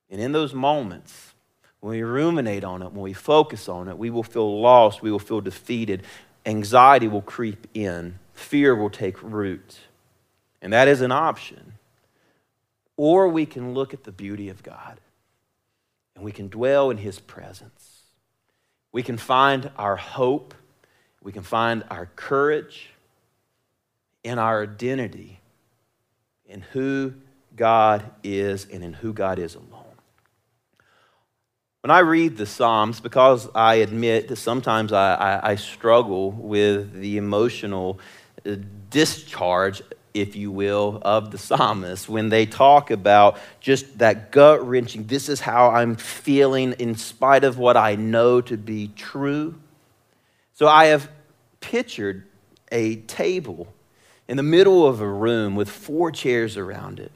and 0.09 0.21
in 0.21 0.31
those 0.31 0.53
moments, 0.53 1.33
when 1.79 1.91
we 1.91 2.01
ruminate 2.03 2.63
on 2.63 2.81
it, 2.81 2.91
when 2.93 3.01
we 3.01 3.13
focus 3.13 3.67
on 3.67 3.89
it, 3.89 3.97
we 3.97 4.09
will 4.09 4.23
feel 4.23 4.61
lost, 4.61 5.01
we 5.01 5.11
will 5.11 5.19
feel 5.19 5.41
defeated. 5.41 6.03
Anxiety 6.45 7.07
will 7.07 7.21
creep 7.21 7.67
in, 7.73 8.19
fear 8.33 8.75
will 8.75 8.89
take 8.89 9.21
root. 9.21 9.79
And 10.61 10.71
that 10.73 10.87
is 10.87 11.01
an 11.01 11.11
option. 11.11 11.73
Or 12.97 13.27
we 13.27 13.45
can 13.45 13.73
look 13.73 13.93
at 13.93 14.03
the 14.03 14.11
beauty 14.11 14.47
of 14.49 14.63
God 14.63 14.99
and 16.15 16.23
we 16.23 16.31
can 16.31 16.47
dwell 16.47 16.89
in 16.89 16.97
His 16.97 17.19
presence. 17.19 18.01
We 18.91 19.03
can 19.03 19.17
find 19.17 19.71
our 19.77 19.97
hope, 19.97 20.53
we 21.21 21.31
can 21.31 21.43
find 21.43 21.83
our 21.89 22.07
courage 22.15 22.89
in 24.23 24.39
our 24.39 24.63
identity 24.63 25.39
in 26.47 26.61
who 26.61 27.13
God 27.55 28.03
is 28.23 28.67
and 28.71 28.83
in 28.83 28.93
who 28.93 29.13
God 29.13 29.39
is 29.39 29.55
alone. 29.55 29.83
When 31.81 31.91
I 31.91 31.99
read 31.99 32.37
the 32.37 32.47
Psalms, 32.47 32.99
because 32.99 33.47
I 33.53 33.75
admit 33.75 34.27
that 34.29 34.37
sometimes 34.37 34.91
I, 34.91 35.13
I, 35.13 35.51
I 35.51 35.55
struggle 35.55 36.31
with 36.31 36.93
the 36.93 37.17
emotional 37.17 37.99
uh, 38.43 38.55
discharge, 38.89 39.83
if 40.15 40.35
you 40.35 40.49
will, 40.49 40.99
of 41.01 41.29
the 41.31 41.37
psalmist 41.37 42.07
when 42.07 42.29
they 42.29 42.45
talk 42.45 42.89
about 42.89 43.37
just 43.59 43.97
that 43.99 44.31
gut 44.31 44.65
wrenching, 44.65 45.05
this 45.05 45.27
is 45.27 45.41
how 45.41 45.69
I'm 45.69 45.95
feeling 45.95 46.73
in 46.79 46.95
spite 46.95 47.43
of 47.43 47.57
what 47.57 47.75
I 47.75 47.95
know 47.95 48.39
to 48.41 48.57
be 48.57 48.87
true. 48.95 49.55
So 50.53 50.67
I 50.67 50.85
have 50.85 51.11
pictured 51.59 52.25
a 52.71 52.95
table 52.95 53.67
in 54.27 54.37
the 54.37 54.43
middle 54.43 54.87
of 54.87 55.01
a 55.01 55.07
room 55.07 55.55
with 55.55 55.69
four 55.69 56.11
chairs 56.11 56.55
around 56.55 56.99
it. 56.99 57.11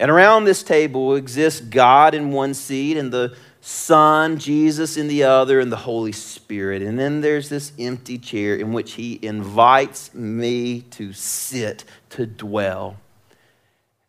And 0.00 0.10
around 0.10 0.44
this 0.44 0.62
table 0.62 1.14
exists 1.14 1.60
God 1.60 2.14
in 2.14 2.32
one 2.32 2.54
seat 2.54 2.96
and 2.96 3.12
the 3.12 3.36
Son, 3.60 4.38
Jesus 4.38 4.96
in 4.96 5.08
the 5.08 5.24
other, 5.24 5.60
and 5.60 5.70
the 5.70 5.76
Holy 5.76 6.12
Spirit. 6.12 6.82
And 6.82 6.98
then 6.98 7.20
there's 7.20 7.48
this 7.48 7.72
empty 7.78 8.18
chair 8.18 8.54
in 8.56 8.72
which 8.72 8.92
He 8.92 9.18
invites 9.20 10.14
me 10.14 10.82
to 10.92 11.12
sit, 11.12 11.84
to 12.10 12.26
dwell. 12.26 12.96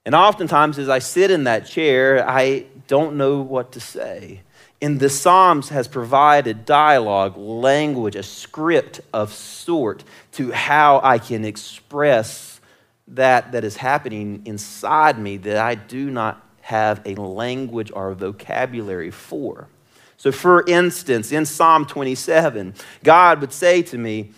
And 0.05 0.15
oftentimes, 0.15 0.79
as 0.79 0.89
I 0.89 0.99
sit 0.99 1.29
in 1.31 1.43
that 1.43 1.65
chair, 1.65 2.27
I 2.27 2.65
don't 2.87 3.17
know 3.17 3.41
what 3.41 3.71
to 3.73 3.79
say. 3.79 4.41
And 4.81 4.99
the 4.99 5.09
Psalms 5.09 5.69
has 5.69 5.87
provided 5.87 6.65
dialogue, 6.65 7.37
language, 7.37 8.15
a 8.15 8.23
script 8.23 9.01
of 9.13 9.33
sort 9.33 10.03
to 10.33 10.51
how 10.51 11.01
I 11.03 11.19
can 11.19 11.43
express 11.43 12.61
that 13.09 13.51
that 13.51 13.63
is 13.63 13.77
happening 13.77 14.41
inside 14.45 15.19
me 15.19 15.37
that 15.37 15.57
I 15.57 15.75
do 15.75 16.09
not 16.09 16.45
have 16.69 17.01
a 17.03 17.15
language 17.15 17.91
or 17.95 18.11
a 18.11 18.15
vocabulary 18.15 19.09
for. 19.09 19.67
So, 20.17 20.31
for 20.31 20.63
instance, 20.67 21.31
in 21.31 21.47
Psalm 21.47 21.87
27, 21.87 22.75
God 23.03 23.41
would 23.41 23.51
say 23.51 23.81
to 23.81 23.97
me, 23.97 24.33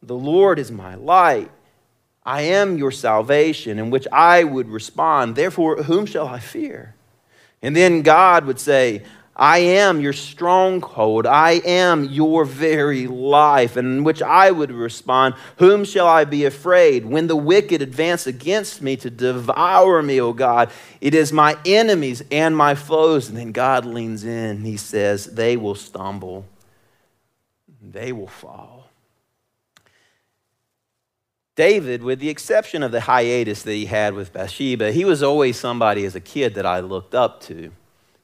The 0.00 0.14
Lord 0.14 0.60
is 0.60 0.70
my 0.70 0.94
light. 0.94 1.50
I 2.24 2.42
am 2.42 2.78
your 2.78 2.92
salvation, 2.92 3.80
in 3.80 3.90
which 3.90 4.06
I 4.12 4.44
would 4.44 4.68
respond, 4.68 5.34
Therefore, 5.34 5.82
whom 5.82 6.06
shall 6.06 6.28
I 6.28 6.38
fear? 6.38 6.94
And 7.60 7.74
then 7.74 8.02
God 8.02 8.44
would 8.44 8.60
say, 8.60 9.02
I 9.36 9.58
am 9.58 10.00
your 10.00 10.12
stronghold. 10.12 11.26
I 11.26 11.52
am 11.64 12.04
your 12.04 12.44
very 12.44 13.08
life. 13.08 13.76
And 13.76 13.88
in 13.88 14.04
which 14.04 14.22
I 14.22 14.52
would 14.52 14.70
respond, 14.70 15.34
Whom 15.58 15.84
shall 15.84 16.06
I 16.06 16.24
be 16.24 16.44
afraid? 16.44 17.04
When 17.04 17.26
the 17.26 17.36
wicked 17.36 17.82
advance 17.82 18.28
against 18.28 18.80
me 18.80 18.96
to 18.98 19.10
devour 19.10 20.02
me, 20.02 20.20
O 20.20 20.32
God, 20.32 20.70
it 21.00 21.14
is 21.14 21.32
my 21.32 21.58
enemies 21.66 22.22
and 22.30 22.56
my 22.56 22.76
foes. 22.76 23.28
And 23.28 23.36
then 23.36 23.50
God 23.50 23.84
leans 23.84 24.24
in. 24.24 24.64
He 24.64 24.76
says, 24.76 25.26
They 25.26 25.56
will 25.56 25.74
stumble, 25.74 26.46
they 27.82 28.12
will 28.12 28.28
fall. 28.28 28.88
David, 31.56 32.02
with 32.02 32.18
the 32.18 32.30
exception 32.30 32.82
of 32.82 32.90
the 32.90 33.02
hiatus 33.02 33.62
that 33.62 33.72
he 33.72 33.86
had 33.86 34.14
with 34.14 34.32
Bathsheba, 34.32 34.90
he 34.90 35.04
was 35.04 35.22
always 35.22 35.58
somebody 35.58 36.04
as 36.04 36.16
a 36.16 36.20
kid 36.20 36.54
that 36.54 36.66
I 36.66 36.80
looked 36.80 37.14
up 37.14 37.40
to. 37.42 37.70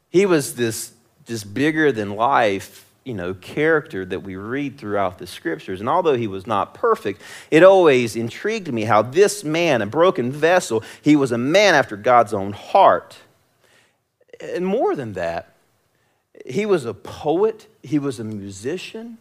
He 0.09 0.27
was 0.27 0.57
this 0.57 0.93
just 1.31 1.55
bigger 1.55 1.93
than 1.93 2.17
life 2.17 2.87
you 3.05 3.15
know, 3.15 3.33
character 3.33 4.05
that 4.05 4.23
we 4.23 4.37
read 4.37 4.77
throughout 4.77 5.19
the 5.19 5.27
scriptures. 5.27 5.81
And 5.81 5.89
although 5.89 6.17
he 6.17 6.27
was 6.27 6.47
not 6.47 6.75
perfect, 6.75 7.23
it 7.51 7.63
always 7.63 8.15
intrigued 8.15 8.71
me 8.73 8.83
how 8.83 9.01
this 9.01 9.43
man, 9.43 9.81
a 9.81 9.87
broken 9.87 10.31
vessel, 10.31 10.83
he 11.01 11.17
was 11.17 11.33
a 11.33 11.39
man 11.39 11.75
after 11.75 11.97
God's 11.97 12.35
own 12.35 12.53
heart. 12.53 13.17
And 14.41 14.67
more 14.67 14.95
than 14.95 15.15
that, 15.15 15.55
He 16.47 16.67
was 16.67 16.85
a 16.85 16.95
poet, 16.95 17.69
he 17.83 17.99
was 17.99 18.19
a 18.21 18.25
musician, 18.25 19.19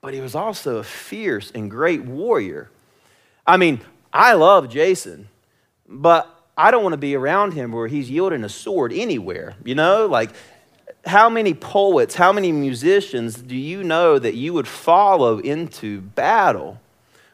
but 0.00 0.14
he 0.14 0.20
was 0.20 0.34
also 0.34 0.78
a 0.78 0.84
fierce 0.84 1.50
and 1.54 1.70
great 1.70 2.02
warrior. 2.04 2.70
I 3.46 3.56
mean, 3.56 3.80
I 4.12 4.34
love 4.34 4.68
Jason, 4.68 5.28
but 5.88 6.28
I 6.56 6.70
don't 6.70 6.82
want 6.82 6.92
to 6.92 6.98
be 6.98 7.14
around 7.14 7.54
him 7.54 7.72
where 7.72 7.88
he's 7.88 8.10
yielding 8.10 8.44
a 8.44 8.48
sword 8.48 8.92
anywhere. 8.92 9.54
You 9.64 9.74
know, 9.74 10.06
like 10.06 10.30
how 11.04 11.28
many 11.28 11.54
poets, 11.54 12.14
how 12.14 12.32
many 12.32 12.52
musicians 12.52 13.36
do 13.36 13.56
you 13.56 13.82
know 13.82 14.18
that 14.18 14.34
you 14.34 14.52
would 14.52 14.68
follow 14.68 15.38
into 15.38 16.00
battle? 16.00 16.80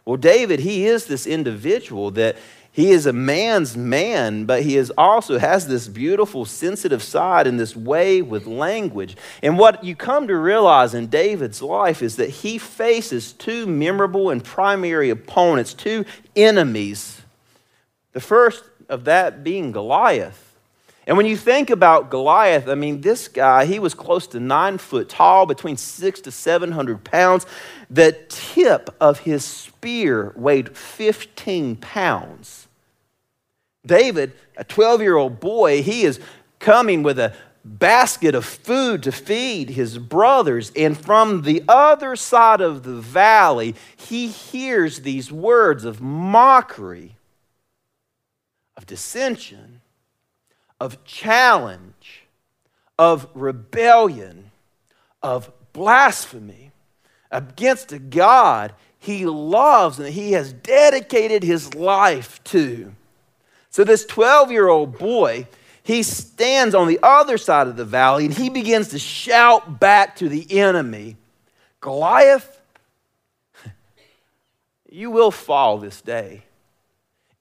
Well, 0.04 0.16
David, 0.16 0.60
he 0.60 0.86
is 0.86 1.06
this 1.06 1.26
individual 1.26 2.10
that 2.12 2.36
he 2.72 2.92
is 2.92 3.06
a 3.06 3.12
man's 3.12 3.76
man, 3.76 4.44
but 4.44 4.62
he 4.62 4.76
is 4.76 4.92
also 4.96 5.38
has 5.38 5.66
this 5.66 5.88
beautiful, 5.88 6.44
sensitive 6.44 7.02
side 7.02 7.46
and 7.46 7.58
this 7.58 7.74
way 7.74 8.22
with 8.22 8.46
language. 8.46 9.16
And 9.42 9.58
what 9.58 9.82
you 9.82 9.96
come 9.96 10.28
to 10.28 10.36
realize 10.36 10.94
in 10.94 11.08
David's 11.08 11.60
life 11.60 12.02
is 12.02 12.16
that 12.16 12.30
he 12.30 12.56
faces 12.56 13.32
two 13.32 13.66
memorable 13.66 14.30
and 14.30 14.44
primary 14.44 15.10
opponents, 15.10 15.74
two 15.74 16.04
enemies. 16.36 17.20
The 18.12 18.20
first 18.20 18.62
of 18.88 19.04
that 19.04 19.42
being 19.42 19.72
Goliath. 19.72 20.47
And 21.08 21.16
when 21.16 21.24
you 21.24 21.38
think 21.38 21.70
about 21.70 22.10
Goliath, 22.10 22.68
I 22.68 22.74
mean, 22.74 23.00
this 23.00 23.28
guy, 23.28 23.64
he 23.64 23.78
was 23.78 23.94
close 23.94 24.26
to 24.28 24.40
nine 24.40 24.76
foot 24.76 25.08
tall, 25.08 25.46
between 25.46 25.78
six 25.78 26.20
to 26.20 26.30
700 26.30 27.02
pounds. 27.02 27.46
The 27.88 28.12
tip 28.28 28.94
of 29.00 29.20
his 29.20 29.42
spear 29.42 30.34
weighed 30.36 30.76
15 30.76 31.76
pounds. 31.76 32.68
David, 33.86 34.34
a 34.58 34.64
12 34.64 35.00
year 35.00 35.16
old 35.16 35.40
boy, 35.40 35.82
he 35.82 36.02
is 36.02 36.20
coming 36.58 37.02
with 37.02 37.18
a 37.18 37.32
basket 37.64 38.34
of 38.34 38.44
food 38.44 39.02
to 39.04 39.10
feed 39.10 39.70
his 39.70 39.96
brothers. 39.96 40.70
And 40.76 40.94
from 40.94 41.40
the 41.40 41.62
other 41.66 42.16
side 42.16 42.60
of 42.60 42.82
the 42.82 42.96
valley, 42.96 43.74
he 43.96 44.28
hears 44.28 45.00
these 45.00 45.32
words 45.32 45.86
of 45.86 46.02
mockery 46.02 47.16
of 48.76 48.84
dissension, 48.84 49.80
of 50.80 51.04
challenge, 51.04 52.26
of 52.98 53.28
rebellion, 53.34 54.50
of 55.22 55.50
blasphemy 55.72 56.70
against 57.30 57.92
a 57.92 57.98
God 57.98 58.74
he 58.98 59.26
loves 59.26 59.98
and 59.98 60.08
he 60.08 60.32
has 60.32 60.52
dedicated 60.52 61.42
his 61.42 61.74
life 61.74 62.42
to. 62.44 62.94
So, 63.70 63.84
this 63.84 64.04
12 64.06 64.50
year 64.50 64.68
old 64.68 64.98
boy, 64.98 65.46
he 65.82 66.02
stands 66.02 66.74
on 66.74 66.88
the 66.88 66.98
other 67.02 67.38
side 67.38 67.68
of 67.68 67.76
the 67.76 67.84
valley 67.84 68.24
and 68.24 68.34
he 68.34 68.50
begins 68.50 68.88
to 68.88 68.98
shout 68.98 69.78
back 69.78 70.16
to 70.16 70.28
the 70.28 70.58
enemy 70.58 71.16
Goliath, 71.80 72.60
you 74.90 75.10
will 75.10 75.30
fall 75.30 75.78
this 75.78 76.00
day. 76.00 76.42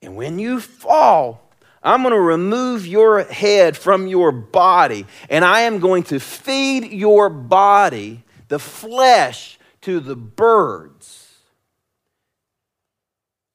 And 0.00 0.14
when 0.14 0.38
you 0.38 0.60
fall, 0.60 1.47
I'm 1.88 2.02
going 2.02 2.12
to 2.12 2.20
remove 2.20 2.86
your 2.86 3.24
head 3.24 3.76
from 3.76 4.06
your 4.06 4.30
body, 4.30 5.06
and 5.30 5.44
I 5.44 5.62
am 5.62 5.78
going 5.78 6.02
to 6.04 6.20
feed 6.20 6.92
your 6.92 7.30
body, 7.30 8.24
the 8.48 8.58
flesh, 8.58 9.58
to 9.82 10.00
the 10.00 10.16
birds. 10.16 11.26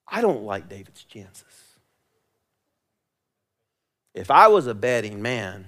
I 0.08 0.22
don't 0.22 0.44
like 0.44 0.68
David's 0.68 1.04
chances. 1.04 1.44
If 4.14 4.32
I 4.32 4.48
was 4.48 4.68
a 4.68 4.74
betting 4.74 5.22
man, 5.22 5.68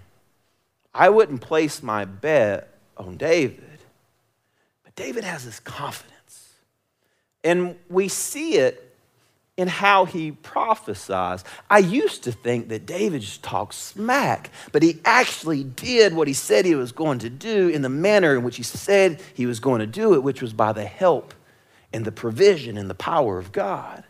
I 0.93 1.10
wouldn't 1.10 1.41
place 1.41 1.83
my 1.83 2.05
bet 2.05 2.74
on 2.98 3.18
David. 3.18 3.79
But 4.83 4.96
David 4.96 5.24
has 5.24 5.46
this 5.46 5.59
confidence. 5.59 6.53
And 7.44 7.75
we 7.89 8.07
see 8.07 8.55
it 8.55 8.84
in 9.57 9.68
how 9.70 10.05
he 10.05 10.31
prophesies. 10.31 11.44
I 11.70 11.79
used 11.79 12.24
to 12.24 12.31
think 12.31 12.68
that 12.70 12.85
David 12.85 13.22
just 13.22 13.41
talked 13.41 13.74
smack, 13.74 14.50
but 14.72 14.83
he 14.83 15.00
actually 15.05 15.63
did 15.63 16.13
what 16.13 16.27
he 16.27 16.33
said 16.33 16.65
he 16.65 16.75
was 16.75 16.91
going 16.91 17.20
to 17.20 17.29
do 17.29 17.70
in 17.70 17.81
the 17.81 17.89
manner 17.89 18.35
in 18.35 18.44
which 18.44 18.57
he 18.57 18.63
said 18.63 19.22
he 19.33 19.46
was 19.46 19.61
going 19.61 19.79
to 19.79 19.87
do 19.87 20.13
it, 20.13 20.24
which 20.24 20.41
was 20.41 20.51
by 20.51 20.74
the 20.74 20.85
help 20.85 21.33
and 21.94 22.03
the 22.03 22.11
provision 22.11 22.77
and 22.77 22.89
the 22.89 22.96
power 22.96 23.37
of 23.37 23.53
God. 23.53 24.03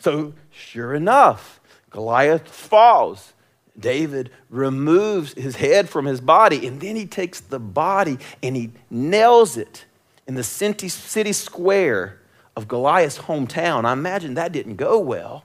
So, 0.00 0.32
sure 0.50 0.94
enough, 0.94 1.60
Goliath 1.90 2.48
falls. 2.48 3.34
David 3.78 4.30
removes 4.50 5.32
his 5.34 5.56
head 5.56 5.88
from 5.88 6.06
his 6.06 6.20
body, 6.20 6.66
and 6.66 6.80
then 6.80 6.96
he 6.96 7.06
takes 7.06 7.40
the 7.40 7.58
body 7.58 8.18
and 8.42 8.56
he 8.56 8.70
nails 8.90 9.56
it 9.56 9.84
in 10.26 10.34
the 10.34 10.42
city 10.42 11.32
square 11.32 12.18
of 12.56 12.68
Goliath's 12.68 13.18
hometown. 13.18 13.84
I 13.84 13.92
imagine 13.92 14.34
that 14.34 14.52
didn't 14.52 14.76
go 14.76 14.98
well. 14.98 15.44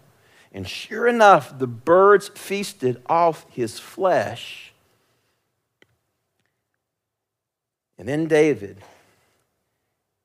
And 0.51 0.67
sure 0.67 1.07
enough, 1.07 1.57
the 1.57 1.67
birds 1.67 2.29
feasted 2.29 3.01
off 3.07 3.45
his 3.49 3.79
flesh. 3.79 4.73
And 7.97 8.07
then 8.07 8.27
David 8.27 8.81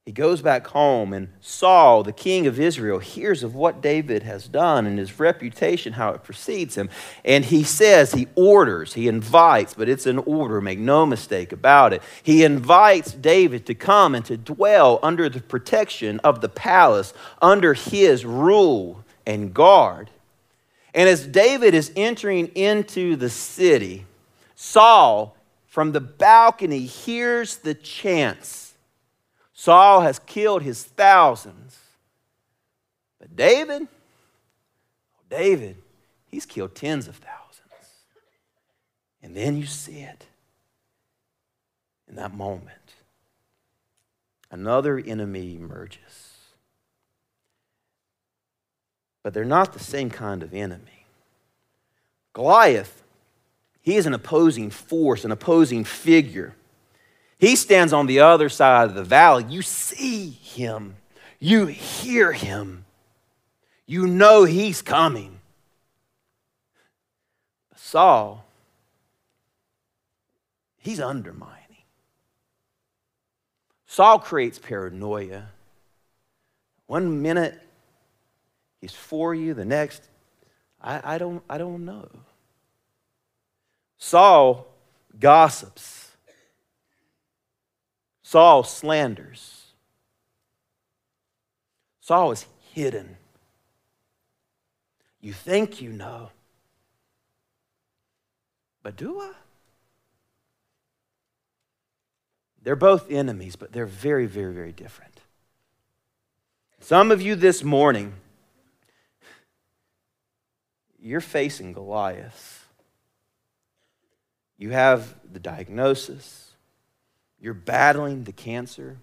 he 0.04 0.10
goes 0.10 0.42
back 0.42 0.66
home, 0.66 1.12
and 1.12 1.28
Saul, 1.40 2.02
the 2.02 2.12
king 2.12 2.48
of 2.48 2.58
Israel, 2.58 2.98
hears 2.98 3.44
of 3.44 3.54
what 3.54 3.80
David 3.80 4.24
has 4.24 4.48
done 4.48 4.84
and 4.84 4.98
his 4.98 5.20
reputation, 5.20 5.92
how 5.92 6.10
it 6.10 6.24
precedes 6.24 6.74
him. 6.74 6.90
And 7.24 7.44
he 7.44 7.62
says, 7.62 8.12
he 8.12 8.26
orders, 8.34 8.94
he 8.94 9.06
invites, 9.06 9.74
but 9.74 9.88
it's 9.88 10.06
an 10.06 10.18
order, 10.18 10.60
make 10.60 10.80
no 10.80 11.06
mistake 11.06 11.52
about 11.52 11.92
it. 11.92 12.02
He 12.20 12.42
invites 12.42 13.12
David 13.12 13.64
to 13.66 13.76
come 13.76 14.16
and 14.16 14.24
to 14.24 14.36
dwell 14.36 14.98
under 15.04 15.28
the 15.28 15.40
protection 15.40 16.18
of 16.24 16.40
the 16.40 16.48
palace, 16.48 17.14
under 17.40 17.72
his 17.72 18.24
rule 18.24 19.04
and 19.24 19.54
guard. 19.54 20.10
And 20.94 21.08
as 21.08 21.28
David 21.28 21.74
is 21.74 21.92
entering 21.94 22.48
into 22.48 23.14
the 23.14 23.30
city, 23.30 24.04
Saul, 24.56 25.36
from 25.68 25.92
the 25.92 26.00
balcony, 26.00 26.86
hears 26.86 27.58
the 27.58 27.74
chants 27.74 28.61
Saul 29.52 30.00
has 30.00 30.18
killed 30.18 30.62
his 30.62 30.82
thousands. 30.82 31.78
But 33.20 33.36
David, 33.36 33.82
oh, 33.82 35.22
David, 35.30 35.76
he's 36.26 36.46
killed 36.46 36.74
tens 36.74 37.06
of 37.06 37.16
thousands. 37.16 37.38
And 39.22 39.36
then 39.36 39.56
you 39.56 39.66
see 39.66 40.00
it 40.00 40.26
in 42.08 42.16
that 42.16 42.34
moment. 42.34 42.68
Another 44.50 44.98
enemy 44.98 45.54
emerges. 45.54 46.36
But 49.22 49.32
they're 49.32 49.44
not 49.44 49.72
the 49.72 49.78
same 49.78 50.10
kind 50.10 50.42
of 50.42 50.52
enemy. 50.52 51.06
Goliath, 52.32 53.02
he 53.80 53.96
is 53.96 54.06
an 54.06 54.14
opposing 54.14 54.70
force, 54.70 55.24
an 55.24 55.30
opposing 55.30 55.84
figure. 55.84 56.54
He 57.42 57.56
stands 57.56 57.92
on 57.92 58.06
the 58.06 58.20
other 58.20 58.48
side 58.48 58.88
of 58.88 58.94
the 58.94 59.02
valley. 59.02 59.44
You 59.48 59.62
see 59.62 60.30
him, 60.30 60.94
you 61.40 61.66
hear 61.66 62.30
him, 62.30 62.84
you 63.84 64.06
know 64.06 64.44
he's 64.44 64.80
coming. 64.80 65.40
Saul, 67.74 68.44
he's 70.78 71.00
undermining. 71.00 71.58
Saul 73.86 74.20
creates 74.20 74.60
paranoia. 74.60 75.48
One 76.86 77.22
minute 77.22 77.60
he's 78.80 78.94
for 78.94 79.34
you, 79.34 79.52
the 79.52 79.64
next, 79.64 80.04
I, 80.80 81.14
I, 81.16 81.18
don't, 81.18 81.42
I 81.50 81.58
don't 81.58 81.84
know. 81.84 82.08
Saul 83.98 84.68
gossips. 85.18 86.01
Saul 88.32 88.62
slanders. 88.62 89.74
Saul 92.00 92.32
is 92.32 92.46
hidden. 92.72 93.18
You 95.20 95.34
think 95.34 95.82
you 95.82 95.90
know, 95.90 96.30
but 98.82 98.96
do 98.96 99.20
I? 99.20 99.32
They're 102.62 102.74
both 102.74 103.10
enemies, 103.10 103.54
but 103.54 103.70
they're 103.70 103.84
very, 103.84 104.24
very, 104.24 104.54
very 104.54 104.72
different. 104.72 105.20
Some 106.80 107.10
of 107.10 107.20
you 107.20 107.34
this 107.34 107.62
morning, 107.62 108.14
you're 110.98 111.20
facing 111.20 111.74
Goliath. 111.74 112.66
You 114.56 114.70
have 114.70 115.16
the 115.30 115.38
diagnosis, 115.38 116.51
you're 117.42 117.54
battling 117.54 118.22
the 118.22 118.32
cancer. 118.32 118.96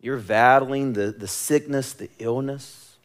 You're 0.00 0.18
battling 0.18 0.92
the, 0.92 1.10
the 1.10 1.26
sickness, 1.26 1.92
the 1.92 2.08
illness. 2.20 2.96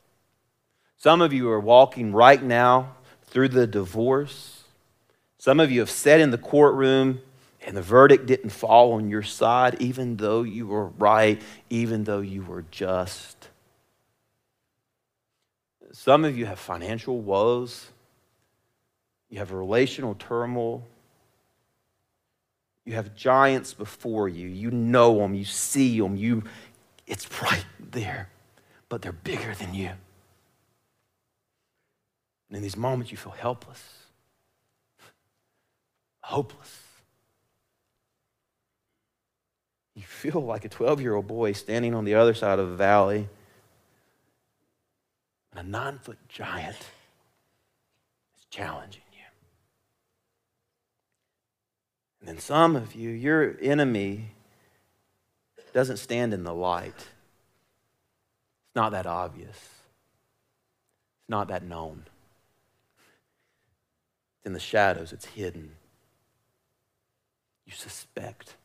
Some 0.97 1.21
of 1.21 1.34
you 1.34 1.49
are 1.49 1.60
walking 1.60 2.13
right 2.13 2.41
now 2.41 2.95
through 3.23 3.49
the 3.49 3.65
divorce. 3.65 4.63
Some 5.39 5.60
of 5.60 5.71
you 5.71 5.79
have 5.79 5.89
sat 5.89 6.19
in 6.19 6.29
the 6.29 6.38
courtroom 6.38 7.21
And 7.65 7.77
the 7.77 7.81
verdict 7.81 8.25
didn't 8.25 8.49
fall 8.49 8.93
on 8.93 9.10
your 9.10 9.21
side, 9.21 9.77
even 9.79 10.17
though 10.17 10.41
you 10.41 10.67
were 10.67 10.88
right, 10.88 11.39
even 11.69 12.03
though 12.05 12.21
you 12.21 12.43
were 12.43 12.65
just. 12.71 13.49
Some 15.91 16.25
of 16.25 16.38
you 16.38 16.47
have 16.47 16.57
financial 16.57 17.19
woes, 17.19 17.89
you 19.29 19.38
have 19.38 19.51
relational 19.51 20.15
turmoil, 20.15 20.84
you 22.86 22.94
have 22.94 23.15
giants 23.15 23.74
before 23.74 24.28
you. 24.28 24.48
You 24.48 24.72
know 24.72 25.20
them, 25.20 25.34
you 25.34 25.46
see 25.46 26.00
them, 26.00 26.15
you, 26.15 26.44
it's 27.06 27.28
right 27.41 27.65
there, 27.91 28.30
but 28.89 29.02
they're 29.02 29.12
bigger 29.12 29.54
than 29.54 29.74
you. 29.74 29.91
And 32.50 32.58
in 32.58 32.63
these 32.63 32.78
moments, 32.78 33.12
you 33.12 33.17
feel 33.17 33.32
helpless, 33.32 33.82
hopeless. 36.22 36.82
You 39.96 40.04
feel 40.04 40.44
like 40.44 40.65
a 40.65 40.70
12 40.70 41.02
year 41.02 41.15
old 41.15 41.28
boy 41.28 41.52
standing 41.52 41.94
on 41.94 42.06
the 42.06 42.15
other 42.15 42.34
side 42.34 42.60
of 42.60 42.70
a 42.70 42.76
valley, 42.76 43.30
and 45.52 45.67
a 45.67 45.70
nine 45.70 46.00
foot 46.00 46.17
giant 46.28 46.78
is 48.38 48.46
challenging 48.50 49.02
you. 49.13 49.20
And 52.21 52.29
then 52.29 52.39
some 52.39 52.75
of 52.75 52.93
you, 52.93 53.10
your 53.10 53.57
enemy 53.60 54.36
doesn't 55.73 55.97
stand 55.97 56.34
in 56.34 56.43
the 56.43 56.53
light. 56.53 56.95
It's 56.95 58.75
not 58.75 58.91
that 58.91 59.07
obvious, 59.07 59.57
it's 59.57 61.29
not 61.29 61.47
that 61.47 61.63
known. 61.63 62.03
It's 64.38 64.45
in 64.45 64.53
the 64.53 64.60
shadows, 64.60 65.12
it's 65.12 65.25
hidden. 65.25 65.71
You 67.65 67.73
suspect. 67.73 68.55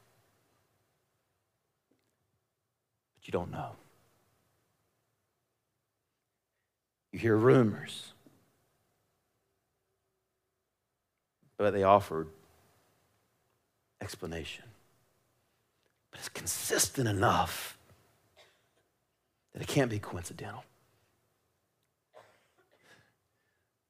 But 3.15 3.27
you 3.27 3.33
don't 3.33 3.51
know. 3.51 3.71
You 7.13 7.21
hear 7.21 7.37
rumors, 7.37 8.13
but 11.57 11.73
they 11.73 11.83
offered 11.83 12.29
explanation. 14.01 14.65
But 16.11 16.21
it's 16.21 16.29
consistent 16.29 17.09
enough 17.09 17.79
that 19.53 19.63
it 19.63 19.69
can't 19.69 19.91
be 19.91 19.99
coincidental. 19.99 20.65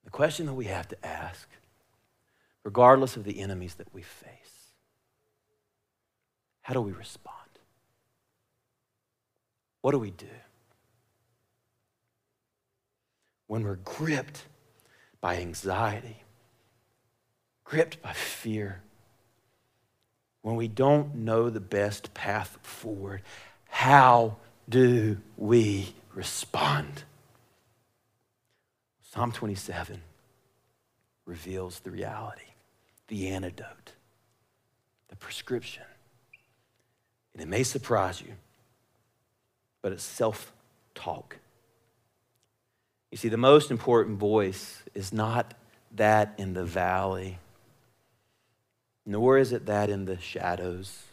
The 0.05 0.11
question 0.11 0.47
that 0.47 0.55
we 0.55 0.66
have 0.66 0.87
to 0.88 1.07
ask, 1.07 1.49
regardless 2.62 3.16
of 3.16 3.25
the 3.25 3.40
enemies 3.40 3.75
that 3.75 3.92
we 3.92 4.03
face, 4.03 4.73
how 6.62 6.75
do 6.75 6.81
we 6.81 6.92
respond? 6.92 7.35
What 9.81 9.92
do 9.92 9.99
we 9.99 10.11
do? 10.11 10.27
When 13.47 13.62
we're 13.62 13.77
gripped 13.77 14.47
by 15.21 15.37
anxiety, 15.37 16.23
gripped 17.64 18.03
by 18.03 18.12
fear, 18.12 18.83
when 20.46 20.54
we 20.54 20.68
don't 20.68 21.12
know 21.16 21.50
the 21.50 21.59
best 21.59 22.14
path 22.14 22.56
forward, 22.62 23.20
how 23.66 24.37
do 24.68 25.18
we 25.37 25.92
respond? 26.14 27.02
Psalm 29.02 29.32
27 29.32 30.00
reveals 31.24 31.80
the 31.80 31.90
reality, 31.90 32.52
the 33.09 33.26
antidote, 33.26 33.94
the 35.09 35.16
prescription. 35.16 35.82
And 37.35 37.42
it 37.42 37.48
may 37.48 37.64
surprise 37.64 38.22
you 38.22 38.35
but 39.82 39.92
it's 39.92 40.02
self 40.02 40.52
talk. 40.96 41.38
You 43.12 43.18
see, 43.18 43.28
the 43.28 43.37
most 43.37 43.70
important 43.70 44.18
voice 44.18 44.82
is 44.94 45.12
not 45.12 45.54
that 45.94 46.35
in 46.38 46.54
the 46.54 46.64
valley, 46.64 47.38
nor 49.07 49.38
is 49.38 49.53
it 49.53 49.66
that 49.66 49.88
in 49.88 50.05
the 50.05 50.19
shadows. 50.19 51.05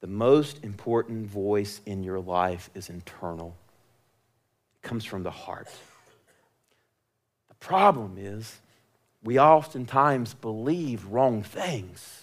The 0.00 0.06
most 0.06 0.62
important 0.62 1.26
voice 1.26 1.80
in 1.86 2.04
your 2.04 2.20
life 2.20 2.68
is 2.74 2.90
internal, 2.90 3.56
it 4.74 4.86
comes 4.86 5.04
from 5.04 5.22
the 5.22 5.30
heart. 5.30 5.68
The 7.48 7.54
problem 7.54 8.16
is, 8.18 8.60
we 9.24 9.40
oftentimes 9.40 10.34
believe 10.34 11.06
wrong 11.06 11.42
things. 11.42 12.22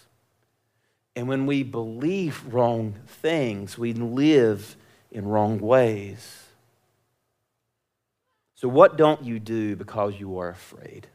And 1.15 1.27
when 1.27 1.45
we 1.45 1.63
believe 1.63 2.53
wrong 2.53 2.95
things, 3.07 3.77
we 3.77 3.93
live 3.93 4.75
in 5.11 5.27
wrong 5.27 5.59
ways. 5.59 6.43
So, 8.55 8.67
what 8.67 8.97
don't 8.97 9.23
you 9.23 9.39
do 9.39 9.75
because 9.75 10.19
you 10.19 10.39
are 10.39 10.49
afraid? 10.49 11.07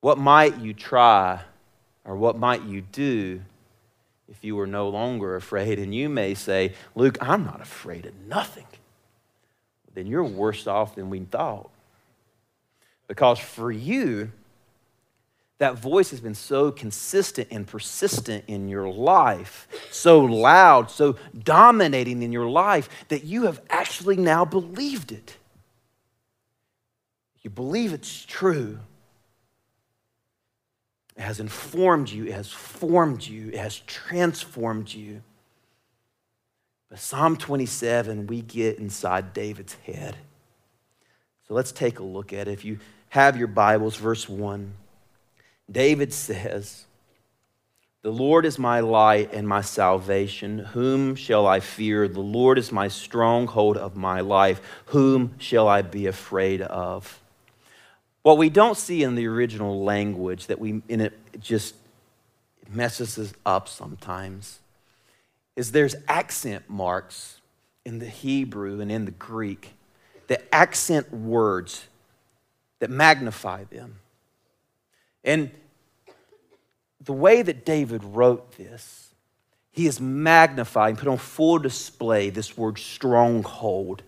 What 0.00 0.18
might 0.18 0.58
you 0.58 0.74
try 0.74 1.40
or 2.04 2.16
what 2.16 2.38
might 2.38 2.62
you 2.62 2.80
do 2.80 3.42
if 4.28 4.44
you 4.44 4.56
were 4.56 4.66
no 4.66 4.88
longer 4.88 5.36
afraid? 5.36 5.78
And 5.78 5.94
you 5.94 6.08
may 6.08 6.34
say, 6.34 6.74
Luke, 6.94 7.18
I'm 7.20 7.44
not 7.44 7.60
afraid 7.60 8.06
of 8.06 8.14
nothing. 8.26 8.66
Then 9.94 10.06
you're 10.06 10.24
worse 10.24 10.66
off 10.66 10.94
than 10.94 11.10
we 11.10 11.20
thought. 11.20 11.70
Because 13.08 13.38
for 13.38 13.72
you, 13.72 14.30
that 15.58 15.76
voice 15.76 16.10
has 16.10 16.20
been 16.20 16.36
so 16.36 16.70
consistent 16.70 17.48
and 17.50 17.66
persistent 17.66 18.44
in 18.46 18.68
your 18.68 18.88
life, 18.88 19.66
so 19.90 20.20
loud, 20.20 20.90
so 20.90 21.16
dominating 21.36 22.22
in 22.22 22.30
your 22.30 22.48
life, 22.48 22.88
that 23.08 23.24
you 23.24 23.46
have 23.46 23.60
actually 23.68 24.16
now 24.16 24.44
believed 24.44 25.10
it. 25.10 25.36
You 27.42 27.50
believe 27.50 27.92
it's 27.92 28.24
true. 28.24 28.78
It 31.18 31.22
has 31.22 31.40
informed 31.40 32.08
you, 32.08 32.26
it 32.26 32.32
has 32.32 32.48
formed 32.48 33.26
you, 33.26 33.48
it 33.48 33.58
has 33.58 33.80
transformed 33.80 34.94
you. 34.94 35.20
But 36.88 37.00
Psalm 37.00 37.36
27, 37.36 38.28
we 38.28 38.40
get 38.40 38.78
inside 38.78 39.34
David's 39.34 39.74
head. 39.84 40.16
So 41.46 41.54
let's 41.54 41.72
take 41.72 41.98
a 41.98 42.04
look 42.04 42.32
at 42.32 42.46
it. 42.46 42.52
If 42.52 42.64
you 42.64 42.78
have 43.08 43.36
your 43.36 43.48
Bibles, 43.48 43.96
verse 43.96 44.28
1. 44.28 44.72
David 45.70 46.12
says, 46.12 46.84
The 48.02 48.12
Lord 48.12 48.46
is 48.46 48.58
my 48.58 48.80
light 48.80 49.34
and 49.34 49.46
my 49.46 49.60
salvation. 49.60 50.58
Whom 50.58 51.16
shall 51.16 51.48
I 51.48 51.58
fear? 51.58 52.06
The 52.06 52.20
Lord 52.20 52.58
is 52.58 52.70
my 52.70 52.86
stronghold 52.86 53.76
of 53.76 53.96
my 53.96 54.20
life. 54.20 54.60
Whom 54.86 55.34
shall 55.38 55.66
I 55.66 55.82
be 55.82 56.06
afraid 56.06 56.62
of? 56.62 57.20
What 58.22 58.38
we 58.38 58.50
don't 58.50 58.76
see 58.76 59.02
in 59.02 59.14
the 59.14 59.26
original 59.26 59.84
language 59.84 60.46
that 60.46 60.58
we 60.58 60.82
in 60.88 61.00
it 61.00 61.18
just 61.40 61.74
messes 62.68 63.18
us 63.18 63.32
up 63.46 63.68
sometimes 63.68 64.60
is 65.56 65.72
there's 65.72 65.96
accent 66.06 66.68
marks 66.68 67.40
in 67.84 67.98
the 67.98 68.06
Hebrew 68.06 68.80
and 68.80 68.92
in 68.92 69.06
the 69.06 69.10
Greek, 69.10 69.74
the 70.26 70.54
accent 70.54 71.12
words 71.12 71.88
that 72.80 72.90
magnify 72.90 73.64
them. 73.64 73.98
And 75.24 75.50
the 77.00 77.12
way 77.12 77.42
that 77.42 77.64
David 77.64 78.04
wrote 78.04 78.56
this, 78.56 79.08
he 79.72 79.86
is 79.86 80.00
magnified 80.00 80.90
and 80.90 80.98
put 80.98 81.08
on 81.08 81.18
full 81.18 81.58
display 81.58 82.30
this 82.30 82.56
word 82.56 82.78
stronghold. 82.78 84.02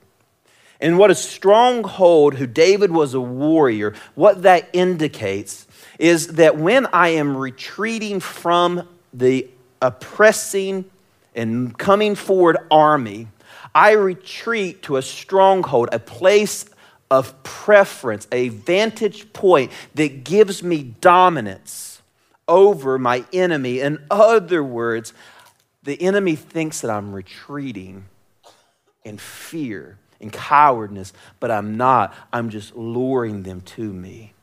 And 0.81 0.97
what 0.99 1.11
a 1.11 1.15
stronghold, 1.15 2.35
who 2.35 2.47
David 2.47 2.91
was 2.91 3.13
a 3.13 3.21
warrior, 3.21 3.95
what 4.15 4.43
that 4.43 4.69
indicates 4.73 5.67
is 5.99 6.29
that 6.29 6.57
when 6.57 6.87
I 6.87 7.09
am 7.09 7.37
retreating 7.37 8.21
from 8.21 8.89
the 9.13 9.49
oppressing 9.83 10.87
and 11.35 11.77
coming 11.77 12.15
forward 12.15 12.57
army, 12.71 13.29
I 13.75 13.93
retreat 13.93 14.83
to 14.85 14.97
a 14.97 15.03
stronghold, 15.03 15.91
a 15.93 15.99
place 15.99 16.65
of 17.11 17.43
preference, 17.43 18.27
a 18.33 18.49
vantage 18.49 19.33
point 19.33 19.73
that 19.95 20.25
gives 20.25 20.63
me 20.63 20.83
dominance 20.83 22.01
over 22.49 22.99
my 22.99 23.25
enemy. 23.33 23.81
In 23.81 24.05
other 24.11 24.65
words, 24.65 25.13
the 25.83 26.01
enemy 26.01 26.37
thinks 26.37 26.81
that 26.81 26.91
I'm 26.91 27.13
retreating 27.13 28.07
in 29.05 29.19
fear 29.19 29.99
and 30.21 30.33
cowardness, 30.33 31.13
but 31.39 31.51
I'm 31.51 31.77
not. 31.77 32.15
I'm 32.33 32.51
just 32.51 32.77
luring 32.77 33.43
them 33.43 33.61
to 33.63 33.93
me 33.93 34.35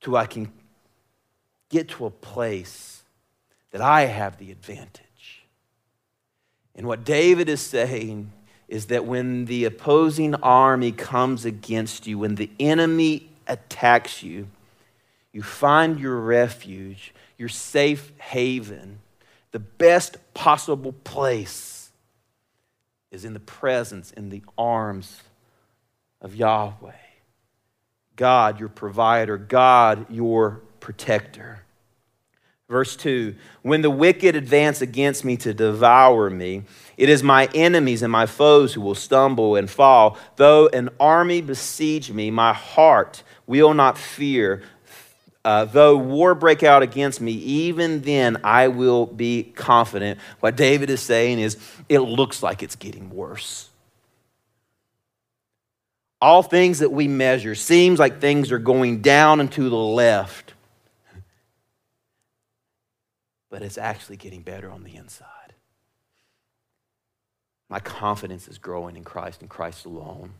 till 0.00 0.16
I 0.16 0.26
can 0.26 0.52
get 1.68 1.88
to 1.90 2.06
a 2.06 2.10
place 2.10 3.02
that 3.70 3.80
I 3.80 4.02
have 4.02 4.38
the 4.38 4.50
advantage. 4.50 5.44
And 6.74 6.86
what 6.86 7.04
David 7.04 7.48
is 7.48 7.60
saying 7.60 8.32
is 8.68 8.86
that 8.86 9.04
when 9.04 9.46
the 9.46 9.64
opposing 9.64 10.34
army 10.36 10.92
comes 10.92 11.44
against 11.44 12.06
you, 12.06 12.18
when 12.18 12.36
the 12.36 12.50
enemy 12.58 13.28
attacks 13.46 14.22
you, 14.22 14.46
You 15.32 15.42
find 15.42 16.00
your 16.00 16.16
refuge, 16.16 17.14
your 17.38 17.48
safe 17.48 18.12
haven, 18.18 19.00
the 19.52 19.58
best 19.58 20.16
possible 20.34 20.92
place 21.04 21.79
is 23.10 23.24
in 23.24 23.34
the 23.34 23.40
presence, 23.40 24.12
in 24.12 24.30
the 24.30 24.42
arms 24.56 25.20
of 26.20 26.34
Yahweh. 26.34 26.92
God, 28.16 28.60
your 28.60 28.68
provider, 28.68 29.36
God, 29.38 30.06
your 30.10 30.60
protector. 30.80 31.62
Verse 32.68 32.94
2 32.94 33.34
When 33.62 33.82
the 33.82 33.90
wicked 33.90 34.36
advance 34.36 34.80
against 34.80 35.24
me 35.24 35.36
to 35.38 35.52
devour 35.52 36.30
me, 36.30 36.62
it 36.96 37.08
is 37.08 37.22
my 37.22 37.48
enemies 37.54 38.02
and 38.02 38.12
my 38.12 38.26
foes 38.26 38.74
who 38.74 38.80
will 38.80 38.94
stumble 38.94 39.56
and 39.56 39.68
fall. 39.68 40.16
Though 40.36 40.68
an 40.68 40.90
army 41.00 41.40
besiege 41.40 42.12
me, 42.12 42.30
my 42.30 42.52
heart 42.52 43.22
will 43.46 43.74
not 43.74 43.98
fear. 43.98 44.62
Uh, 45.42 45.64
though 45.64 45.96
war 45.96 46.34
break 46.34 46.62
out 46.62 46.82
against 46.82 47.20
me, 47.20 47.32
even 47.32 48.02
then 48.02 48.38
I 48.44 48.68
will 48.68 49.06
be 49.06 49.44
confident. 49.54 50.20
What 50.40 50.56
David 50.56 50.90
is 50.90 51.00
saying 51.00 51.38
is, 51.38 51.56
it 51.88 52.00
looks 52.00 52.42
like 52.42 52.62
it's 52.62 52.76
getting 52.76 53.10
worse. 53.10 53.70
All 56.20 56.42
things 56.42 56.80
that 56.80 56.92
we 56.92 57.08
measure 57.08 57.54
seems 57.54 57.98
like 57.98 58.20
things 58.20 58.52
are 58.52 58.58
going 58.58 59.00
down 59.00 59.40
and 59.40 59.50
to 59.52 59.70
the 59.70 59.76
left, 59.76 60.52
but 63.48 63.62
it's 63.62 63.78
actually 63.78 64.18
getting 64.18 64.42
better 64.42 64.70
on 64.70 64.84
the 64.84 64.94
inside. 64.94 65.26
My 67.70 67.80
confidence 67.80 68.48
is 68.48 68.58
growing 68.58 68.96
in 68.96 69.04
Christ 69.04 69.40
and 69.40 69.48
Christ 69.48 69.86
alone. 69.86 70.32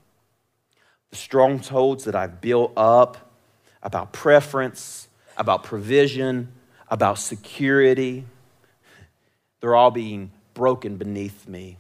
The 1.08 1.16
strongholds 1.16 2.04
that 2.04 2.14
I've 2.14 2.42
built 2.42 2.74
up 2.76 3.29
about 3.82 4.12
preference, 4.12 5.08
about 5.36 5.64
provision, 5.64 6.52
about 6.88 7.18
security, 7.18 8.24
they're 9.60 9.74
all 9.74 9.90
being 9.90 10.30
broken 10.54 10.96
beneath 10.96 11.46
me. 11.48 11.76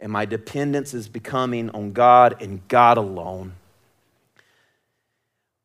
And 0.00 0.10
my 0.10 0.24
dependence 0.24 0.94
is 0.94 1.08
becoming 1.08 1.70
on 1.70 1.92
God 1.92 2.42
and 2.42 2.66
God 2.68 2.98
alone. 2.98 3.52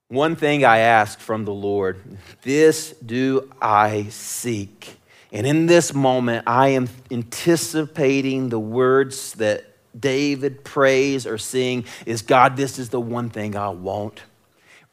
One 0.10 0.36
thing 0.36 0.64
I 0.64 0.80
ask 0.80 1.20
from 1.20 1.46
the 1.46 1.54
Lord 1.54 2.02
this 2.44 2.92
do 3.04 3.52
I 3.62 4.08
seek 4.10 4.98
and 5.32 5.46
in 5.46 5.66
this 5.66 5.94
moment, 5.94 6.46
I 6.48 6.70
am 6.70 6.88
anticipating 7.12 8.50
the 8.50 8.60
words 8.60 9.34
that 9.34 9.66
David 10.00 10.64
prays 10.64 11.26
or 11.26 11.38
sings 11.38 11.88
is 12.06 12.22
God, 12.22 12.56
this 12.56 12.80
is 12.80 12.90
the 12.90 13.02
one 13.02 13.30
thing 13.30 13.56
I 13.56 13.70
want. 13.70 14.22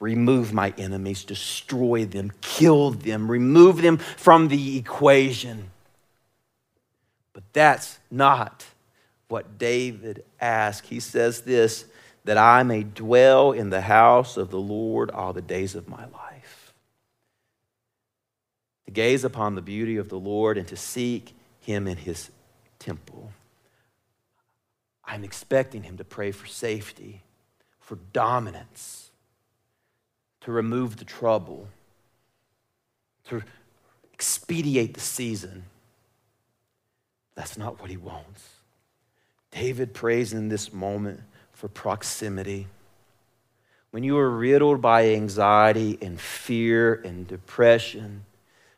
Remove 0.01 0.53
my 0.53 0.75
enemies, 0.77 1.25
destroy 1.25 2.05
them, 2.05 2.33
kill 2.41 2.91
them, 2.91 3.31
remove 3.31 3.81
them 3.81 3.97
from 3.99 4.49
the 4.49 4.77
equation. 4.77 5.71
But 7.33 7.45
that's 7.53 7.99
not 8.11 8.67
what 9.29 9.59
David 9.59 10.25
asked. 10.41 10.87
He 10.87 11.01
says 11.01 11.43
this 11.43 11.87
that 12.25 12.39
I 12.39 12.63
may 12.63 12.83
dwell 12.83 13.53
in 13.53 13.71
the 13.71 13.83
house 13.83 14.37
of 14.37 14.51
the 14.51 14.61
Lord 14.61 15.11
all 15.11 15.33
the 15.33 15.43
days 15.43 15.75
of 15.75 15.89
my 15.89 16.07
life 16.07 16.25
to 18.87 18.91
gaze 18.91 19.25
upon 19.25 19.55
the 19.55 19.63
beauty 19.63 19.97
of 19.97 20.09
the 20.09 20.19
Lord 20.19 20.59
and 20.59 20.69
to 20.69 20.77
seek 20.77 21.35
him 21.61 21.87
in 21.87 21.97
his 21.97 22.31
temple. 22.79 23.33
I'm 25.05 25.25
expecting 25.25 25.83
him 25.83 25.97
to 25.99 26.05
pray 26.05 26.33
for 26.33 26.47
safety, 26.47 27.23
for 27.81 27.97
dominance, 28.13 29.04
to 30.45 30.53
remove 30.53 30.99
the 30.99 31.05
trouble, 31.05 31.69
to 33.29 33.43
expedite 34.13 34.95
the 34.95 35.01
season. 35.01 35.65
That's 37.35 37.57
not 37.57 37.81
what 37.81 37.91
he 37.91 37.97
wants. 37.97 38.51
David 39.51 39.95
prays 39.95 40.33
in 40.33 40.49
this 40.49 40.73
moment 40.73 41.21
for 41.53 41.69
proximity. 41.69 42.67
When 43.91 44.05
you 44.05 44.19
are 44.19 44.29
riddled 44.29 44.83
by 44.83 45.09
anxiety 45.11 45.97
and 46.03 46.21
fear 46.21 46.95
and 46.95 47.27
depression, 47.27 48.25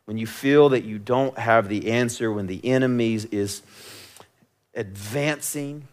when 0.05 0.19
you 0.19 0.27
feel 0.27 0.69
that 0.69 0.85
you 0.85 0.99
don't 0.99 1.37
have 1.37 1.69
the 1.69 1.91
answer, 1.91 2.31
when 2.31 2.47
the 2.47 2.65
enemy 2.65 3.15
is 3.15 3.63
advancing, 4.73 5.89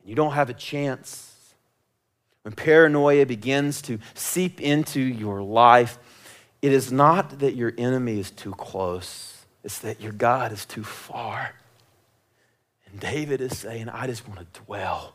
and 0.00 0.08
you 0.08 0.14
don't 0.14 0.32
have 0.32 0.50
a 0.50 0.54
chance, 0.54 1.27
when 2.42 2.54
paranoia 2.54 3.26
begins 3.26 3.82
to 3.82 3.98
seep 4.14 4.60
into 4.60 5.00
your 5.00 5.42
life, 5.42 5.98
it 6.62 6.72
is 6.72 6.90
not 6.90 7.40
that 7.40 7.54
your 7.54 7.72
enemy 7.78 8.18
is 8.20 8.30
too 8.30 8.52
close, 8.52 9.44
it's 9.64 9.78
that 9.80 10.00
your 10.00 10.12
God 10.12 10.52
is 10.52 10.64
too 10.64 10.84
far. 10.84 11.54
And 12.86 13.00
David 13.00 13.40
is 13.40 13.58
saying, 13.58 13.88
I 13.88 14.06
just 14.06 14.26
want 14.26 14.40
to 14.40 14.60
dwell. 14.62 15.14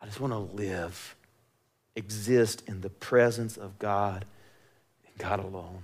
I 0.00 0.06
just 0.06 0.18
want 0.18 0.32
to 0.32 0.56
live, 0.56 1.14
exist 1.94 2.64
in 2.66 2.80
the 2.80 2.90
presence 2.90 3.56
of 3.56 3.78
God 3.78 4.24
and 5.06 5.16
God 5.18 5.38
alone. 5.38 5.82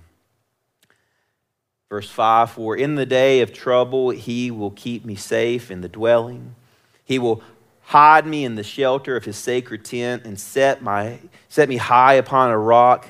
Verse 1.89 2.09
5 2.09 2.51
For 2.51 2.75
in 2.75 2.95
the 2.95 3.05
day 3.05 3.41
of 3.41 3.53
trouble, 3.53 4.09
he 4.09 4.51
will 4.51 4.71
keep 4.71 5.05
me 5.05 5.15
safe 5.15 5.71
in 5.71 5.81
the 5.81 5.89
dwelling. 5.89 6.55
He 7.03 7.17
will 7.17 7.41
hide 7.89 8.23
me 8.23 8.45
in 8.45 8.53
the 8.53 8.61
shelter 8.61 9.15
of 9.15 9.25
his 9.25 9.35
sacred 9.35 9.83
tent 9.83 10.23
and 10.23 10.39
set, 10.39 10.79
my, 10.79 11.17
set 11.47 11.67
me 11.67 11.75
high 11.75 12.13
upon 12.13 12.51
a 12.51 12.57
rock. 12.57 13.07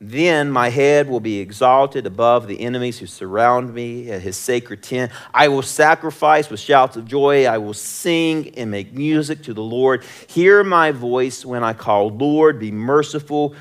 Then 0.00 0.50
my 0.50 0.70
head 0.70 1.06
will 1.06 1.20
be 1.20 1.38
exalted 1.38 2.06
above 2.06 2.46
the 2.46 2.58
enemies 2.62 2.98
who 2.98 3.04
surround 3.04 3.74
me 3.74 4.10
at 4.10 4.22
his 4.22 4.38
sacred 4.38 4.82
tent. 4.82 5.12
I 5.34 5.48
will 5.48 5.60
sacrifice 5.60 6.48
with 6.48 6.60
shouts 6.60 6.96
of 6.96 7.06
joy. 7.06 7.44
I 7.44 7.58
will 7.58 7.74
sing 7.74 8.54
and 8.56 8.70
make 8.70 8.94
music 8.94 9.42
to 9.42 9.52
the 9.52 9.62
Lord. 9.62 10.02
Hear 10.28 10.64
my 10.64 10.92
voice 10.92 11.44
when 11.44 11.62
I 11.62 11.74
call, 11.74 12.08
Lord, 12.08 12.58
be 12.58 12.70
merciful 12.70 13.54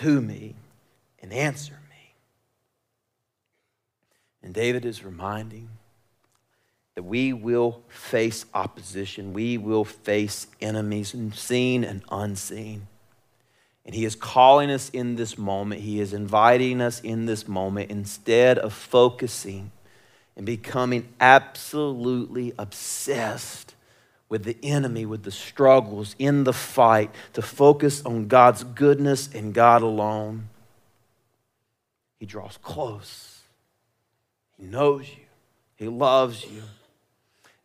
to 0.00 0.22
me 0.22 0.54
and 1.20 1.34
answer 1.34 1.78
me. 1.90 2.14
And 4.42 4.54
David 4.54 4.86
is 4.86 5.04
reminding 5.04 5.68
that 6.96 7.04
we 7.04 7.32
will 7.32 7.82
face 7.88 8.46
opposition, 8.54 9.34
we 9.34 9.58
will 9.58 9.84
face 9.84 10.46
enemies, 10.62 11.14
seen 11.34 11.84
and 11.84 12.02
unseen. 12.10 12.88
And 13.84 13.94
he 13.94 14.04
is 14.06 14.16
calling 14.16 14.70
us 14.70 14.88
in 14.90 15.14
this 15.14 15.38
moment, 15.38 15.82
he 15.82 16.00
is 16.00 16.12
inviting 16.14 16.80
us 16.80 17.00
in 17.00 17.26
this 17.26 17.46
moment 17.46 17.90
instead 17.90 18.58
of 18.58 18.72
focusing 18.72 19.70
and 20.36 20.46
becoming 20.46 21.08
absolutely 21.20 22.54
obsessed 22.58 23.74
with 24.30 24.44
the 24.44 24.56
enemy, 24.62 25.04
with 25.04 25.22
the 25.22 25.30
struggles 25.30 26.16
in 26.18 26.44
the 26.44 26.52
fight, 26.52 27.10
to 27.34 27.42
focus 27.42 28.04
on 28.06 28.26
God's 28.26 28.64
goodness 28.64 29.28
and 29.34 29.52
God 29.52 29.82
alone. 29.82 30.48
He 32.18 32.24
draws 32.24 32.56
close. 32.56 33.42
He 34.58 34.64
knows 34.64 35.06
you. 35.08 35.24
He 35.76 35.88
loves 35.88 36.42
you. 36.44 36.62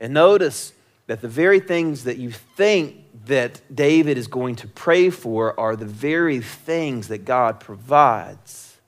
And 0.02 0.16
notice 0.16 0.74
that 1.06 1.22
the 1.22 1.28
very 1.28 1.60
things 1.60 2.06
that 2.06 2.18
you 2.18 2.32
think 2.32 2.98
that 3.28 3.62
David 3.74 4.18
is 4.18 4.28
going 4.28 4.56
to 4.58 4.68
pray 4.68 5.12
for 5.12 5.58
are 5.60 5.76
the 5.76 5.86
very 5.86 6.42
things 6.42 7.08
that 7.10 7.24
God 7.24 7.60
provides. 7.60 8.80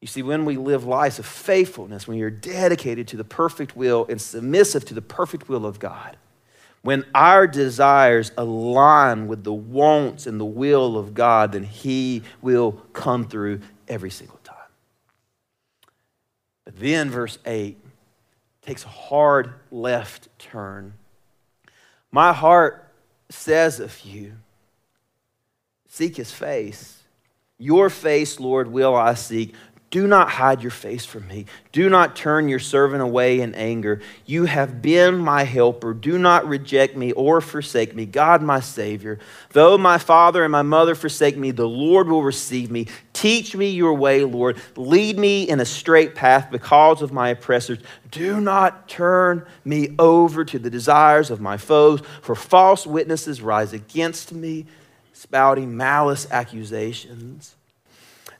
You 0.00 0.08
see, 0.08 0.22
when 0.22 0.46
we 0.46 0.56
live 0.56 0.84
lives 0.84 1.18
of 1.18 1.26
faithfulness, 1.26 2.08
when 2.08 2.16
you're 2.16 2.30
dedicated 2.30 3.08
to 3.08 3.16
the 3.18 3.24
perfect 3.24 3.76
will 3.76 4.06
and 4.08 4.20
submissive 4.20 4.86
to 4.86 4.94
the 4.94 5.02
perfect 5.02 5.50
will 5.50 5.66
of 5.66 5.78
God, 5.78 6.16
when 6.80 7.04
our 7.14 7.46
desires 7.46 8.32
align 8.38 9.26
with 9.26 9.44
the 9.44 9.52
wants 9.52 10.26
and 10.26 10.40
the 10.40 10.44
will 10.46 10.96
of 10.96 11.12
God, 11.12 11.52
then 11.52 11.64
He 11.64 12.22
will 12.40 12.72
come 12.92 13.26
through 13.26 13.60
every 13.86 14.10
single 14.10 14.38
time. 14.44 14.56
but 16.64 16.78
then, 16.78 17.10
verse 17.10 17.38
8 17.44 17.76
takes 18.66 18.84
a 18.84 18.88
hard 18.88 19.54
left 19.70 20.28
turn. 20.38 20.94
My 22.10 22.32
heart 22.32 22.92
says 23.30 23.80
of 23.80 24.00
you, 24.00 24.34
Seek 25.88 26.16
his 26.16 26.30
face. 26.30 27.04
Your 27.58 27.88
face, 27.88 28.38
Lord, 28.38 28.70
will 28.70 28.94
I 28.94 29.14
seek. 29.14 29.54
Do 29.96 30.06
not 30.06 30.28
hide 30.28 30.60
your 30.60 30.72
face 30.72 31.06
from 31.06 31.26
me. 31.26 31.46
Do 31.72 31.88
not 31.88 32.14
turn 32.14 32.50
your 32.50 32.58
servant 32.58 33.00
away 33.00 33.40
in 33.40 33.54
anger. 33.54 34.02
You 34.26 34.44
have 34.44 34.82
been 34.82 35.16
my 35.16 35.44
helper. 35.44 35.94
Do 35.94 36.18
not 36.18 36.46
reject 36.46 36.98
me 36.98 37.12
or 37.12 37.40
forsake 37.40 37.94
me, 37.94 38.04
God, 38.04 38.42
my 38.42 38.60
Savior. 38.60 39.18
Though 39.52 39.78
my 39.78 39.96
father 39.96 40.44
and 40.44 40.52
my 40.52 40.60
mother 40.60 40.94
forsake 40.94 41.38
me, 41.38 41.50
the 41.50 41.66
Lord 41.66 42.08
will 42.08 42.22
receive 42.22 42.70
me. 42.70 42.88
Teach 43.14 43.56
me 43.56 43.70
your 43.70 43.94
way, 43.94 44.22
Lord. 44.22 44.58
Lead 44.76 45.18
me 45.18 45.48
in 45.48 45.60
a 45.60 45.64
straight 45.64 46.14
path 46.14 46.50
because 46.50 47.00
of 47.00 47.10
my 47.10 47.30
oppressors. 47.30 47.78
Do 48.10 48.38
not 48.38 48.90
turn 48.90 49.46
me 49.64 49.94
over 49.98 50.44
to 50.44 50.58
the 50.58 50.68
desires 50.68 51.30
of 51.30 51.40
my 51.40 51.56
foes, 51.56 52.02
for 52.20 52.34
false 52.34 52.86
witnesses 52.86 53.40
rise 53.40 53.72
against 53.72 54.30
me 54.30 54.66
spouting 55.14 55.74
malice 55.74 56.26
accusations. 56.30 57.56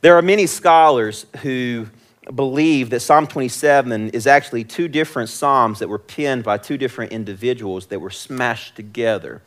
There 0.01 0.17
are 0.17 0.23
many 0.23 0.47
scholars 0.47 1.27
who 1.43 1.87
believe 2.35 2.91
that 2.91 3.01
Psalm 3.01 3.27
27 3.27 4.11
is 4.11 4.27
actually 4.27 4.65
two 4.65 4.89
different 4.89 5.29
psalms 5.29 5.79
that 5.79 5.89
were 5.89 5.99
penned 5.99 6.45
by 6.45 6.59
two 6.59 6.77
different 6.77 7.13
individuals 7.13 7.87
that 7.87 8.01
were 8.01 8.11
smashed 8.11 8.77
together. 8.77 9.43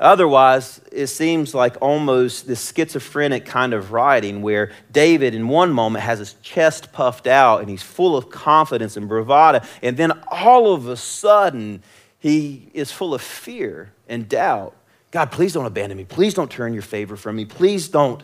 Otherwise, 0.00 0.80
it 0.90 1.06
seems 1.06 1.54
like 1.54 1.76
almost 1.80 2.46
this 2.46 2.72
schizophrenic 2.72 3.44
kind 3.44 3.72
of 3.72 3.92
writing 3.92 4.42
where 4.42 4.72
David, 4.90 5.34
in 5.34 5.48
one 5.48 5.72
moment, 5.72 6.04
has 6.04 6.18
his 6.18 6.34
chest 6.42 6.92
puffed 6.92 7.26
out 7.26 7.60
and 7.60 7.70
he's 7.70 7.82
full 7.82 8.16
of 8.16 8.28
confidence 8.28 8.96
and 8.96 9.08
bravado, 9.08 9.60
and 9.82 9.96
then 9.96 10.12
all 10.28 10.72
of 10.74 10.88
a 10.88 10.96
sudden, 10.96 11.82
he 12.18 12.68
is 12.74 12.90
full 12.90 13.14
of 13.14 13.22
fear 13.22 13.92
and 14.08 14.28
doubt. 14.28 14.74
God, 15.10 15.30
please 15.30 15.52
don't 15.52 15.66
abandon 15.66 15.96
me. 15.96 16.04
Please 16.04 16.34
don't 16.34 16.50
turn 16.50 16.72
your 16.72 16.82
favor 16.82 17.16
from 17.16 17.36
me. 17.36 17.44
Please 17.44 17.88
don't 17.88 18.22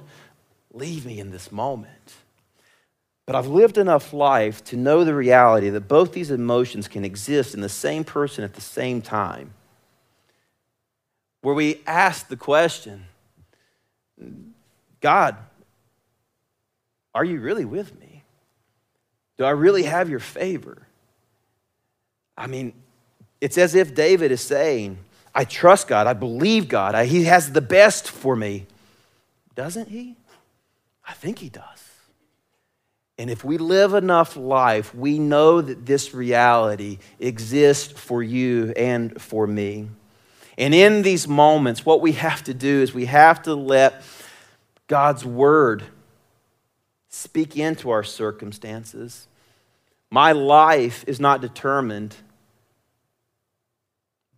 leave 0.73 1.05
me 1.07 1.19
in 1.19 1.31
this 1.31 1.51
moment. 1.51 2.15
But 3.27 3.37
I've 3.37 3.47
lived 3.47 3.79
enough 3.79 4.13
life 4.13 4.65
to 4.65 4.77
know 4.77 5.05
the 5.05 5.15
reality 5.15 5.71
that 5.71 5.89
both 5.89 6.13
these 6.13 6.31
emotions 6.31 6.89
can 6.89 7.05
exist 7.05 7.55
in 7.55 7.61
the 7.61 7.69
same 7.69 8.03
person 8.03 8.43
at 8.43 8.55
the 8.55 8.61
same 8.61 9.03
time 9.03 9.53
where 11.43 11.55
we 11.55 11.81
ask 11.87 12.29
the 12.29 12.37
question 12.37 13.05
God, 15.01 15.37
are 17.15 17.25
you 17.25 17.41
really 17.41 17.65
with 17.65 17.99
me? 17.99 18.23
Do 19.39 19.45
I 19.45 19.51
really 19.51 19.85
have 19.85 20.11
your 20.11 20.19
favor? 20.19 20.87
I 22.37 22.47
mean, 22.47 22.75
it's 23.41 23.57
as 23.57 23.75
if 23.75 23.95
David 23.95 24.31
is 24.31 24.43
saying, 24.43 24.99
I 25.35 25.45
trust 25.45 25.89
God, 25.89 26.07
I 26.07 26.13
believe 26.13 26.69
God, 26.69 26.95
I, 26.95 27.07
He 27.07 27.25
has 27.25 27.53
the 27.53 27.61
best 27.63 28.11
for 28.11 28.37
me. 28.37 28.67
Doesn't 29.55 29.89
He? 29.89 30.17
I 31.11 31.13
think 31.13 31.41
He 31.41 31.49
does. 31.49 31.65
And 33.19 33.29
if 33.29 33.45
we 33.45 33.59
live 33.59 33.95
enough 33.95 34.37
life, 34.37 34.95
we 34.95 35.19
know 35.19 35.61
that 35.61 35.85
this 35.85 36.15
reality 36.15 36.99
exists 37.19 37.93
for 37.93 38.23
you 38.23 38.73
and 38.77 39.21
for 39.21 39.45
me. 39.45 39.89
And 40.57 40.73
in 40.73 41.03
these 41.03 41.27
moments, 41.27 41.85
what 41.85 42.01
we 42.01 42.13
have 42.13 42.45
to 42.45 42.55
do 42.55 42.81
is 42.81 42.95
we 42.95 43.07
have 43.07 43.43
to 43.43 43.55
let 43.55 44.03
God's 44.87 45.25
word 45.25 45.83
speak 47.09 47.57
into 47.57 47.91
our 47.91 48.05
circumstances. 48.05 49.27
My 50.11 50.31
life 50.31 51.05
is 51.09 51.19
not 51.19 51.41
determined 51.41 52.15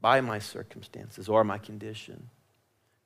by 0.00 0.22
my 0.22 0.38
circumstances 0.38 1.28
or 1.28 1.44
my 1.44 1.58
condition. 1.58 2.30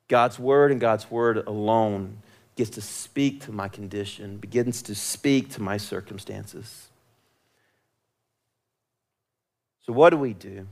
God's 0.06 0.38
word 0.38 0.70
and 0.70 0.80
God's 0.80 1.10
word 1.10 1.38
alone 1.48 2.18
gets 2.56 2.70
to 2.70 2.80
speak 2.80 3.42
to 3.42 3.52
my 3.52 3.68
condition, 3.68 4.38
begins 4.38 4.82
to 4.82 4.94
speak 4.94 5.50
to 5.50 5.62
my 5.62 5.76
circumstances. 5.76 6.88
So, 9.82 9.92
what 9.92 10.10
do 10.10 10.16
we 10.16 10.32
do? 10.32 10.66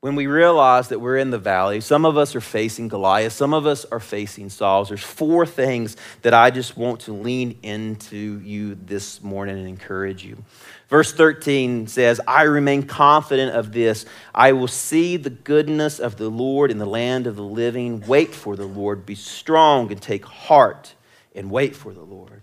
When 0.00 0.14
we 0.14 0.26
realize 0.26 0.88
that 0.88 0.98
we're 0.98 1.18
in 1.18 1.30
the 1.30 1.38
valley, 1.38 1.80
some 1.80 2.06
of 2.06 2.16
us 2.16 2.34
are 2.34 2.40
facing 2.40 2.88
Goliath, 2.88 3.34
some 3.34 3.52
of 3.52 3.66
us 3.66 3.84
are 3.84 4.00
facing 4.00 4.48
Saul. 4.48 4.86
There's 4.86 5.02
four 5.02 5.44
things 5.44 5.96
that 6.22 6.32
I 6.32 6.50
just 6.50 6.74
want 6.74 7.00
to 7.00 7.12
lean 7.12 7.58
into 7.62 8.40
you 8.40 8.76
this 8.76 9.22
morning 9.22 9.58
and 9.58 9.68
encourage 9.68 10.24
you. 10.24 10.42
Verse 10.88 11.12
13 11.12 11.86
says, 11.86 12.18
I 12.26 12.44
remain 12.44 12.84
confident 12.84 13.54
of 13.54 13.72
this. 13.72 14.06
I 14.34 14.52
will 14.52 14.68
see 14.68 15.18
the 15.18 15.30
goodness 15.30 15.98
of 15.98 16.16
the 16.16 16.30
Lord 16.30 16.70
in 16.70 16.78
the 16.78 16.86
land 16.86 17.26
of 17.26 17.36
the 17.36 17.42
living. 17.42 18.00
Wait 18.06 18.34
for 18.34 18.56
the 18.56 18.64
Lord. 18.64 19.04
Be 19.04 19.14
strong 19.14 19.92
and 19.92 20.00
take 20.00 20.24
heart 20.24 20.94
and 21.34 21.50
wait 21.50 21.76
for 21.76 21.92
the 21.92 22.02
Lord. 22.02 22.40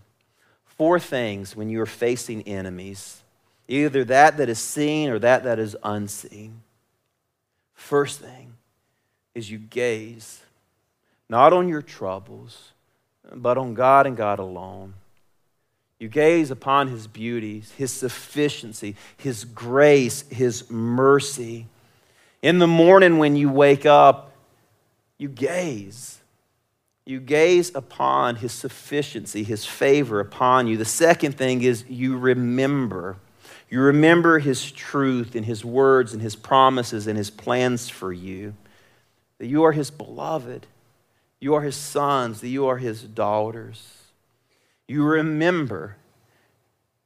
Four 0.65 0.99
things 0.99 1.55
when 1.55 1.69
you're 1.69 1.87
facing 1.87 2.43
enemies 2.43 3.23
either 3.67 4.05
that 4.05 4.37
that 4.37 4.47
is 4.47 4.59
seen 4.59 5.09
or 5.09 5.19
that 5.19 5.43
that 5.43 5.59
is 5.59 5.75
unseen. 5.83 6.61
First 7.77 8.19
thing 8.19 8.55
is 9.35 9.49
you 9.49 9.59
gaze 9.59 10.41
not 11.29 11.53
on 11.53 11.69
your 11.69 11.83
troubles, 11.83 12.71
but 13.33 13.57
on 13.57 13.75
God 13.75 14.07
and 14.07 14.17
God 14.17 14.39
alone. 14.39 14.95
You 15.99 16.09
gaze 16.09 16.51
upon 16.51 16.87
His 16.87 17.07
beauties, 17.07 17.71
His 17.77 17.91
sufficiency, 17.91 18.95
His 19.15 19.45
grace, 19.45 20.27
His 20.29 20.69
mercy. 20.71 21.67
In 22.41 22.57
the 22.57 22.67
morning 22.67 23.19
when 23.19 23.35
you 23.35 23.49
wake 23.49 23.85
up, 23.85 24.31
you 25.17 25.29
gaze. 25.29 26.19
You 27.05 27.19
gaze 27.19 27.73
upon 27.75 28.37
His 28.37 28.51
sufficiency, 28.51 29.43
His 29.43 29.65
favor 29.65 30.19
upon 30.19 30.67
you. 30.67 30.77
The 30.77 30.83
second 30.83 31.37
thing 31.37 31.61
is 31.61 31.85
you 31.87 32.17
remember. 32.17 33.17
You 33.69 33.81
remember 33.81 34.39
his 34.39 34.71
truth 34.71 35.35
and 35.35 35.45
his 35.45 35.65
words 35.65 36.13
and 36.13 36.21
his 36.21 36.35
promises 36.35 37.07
and 37.07 37.17
his 37.17 37.29
plans 37.29 37.89
for 37.89 38.13
you. 38.13 38.53
That 39.39 39.47
you 39.47 39.63
are 39.63 39.71
his 39.71 39.91
beloved. 39.91 40.67
You 41.39 41.53
are 41.55 41.61
his 41.61 41.75
sons. 41.75 42.41
That 42.41 42.47
you 42.47 42.67
are 42.67 42.77
his 42.77 43.03
daughters. 43.03 44.03
You 44.87 45.03
remember 45.03 45.97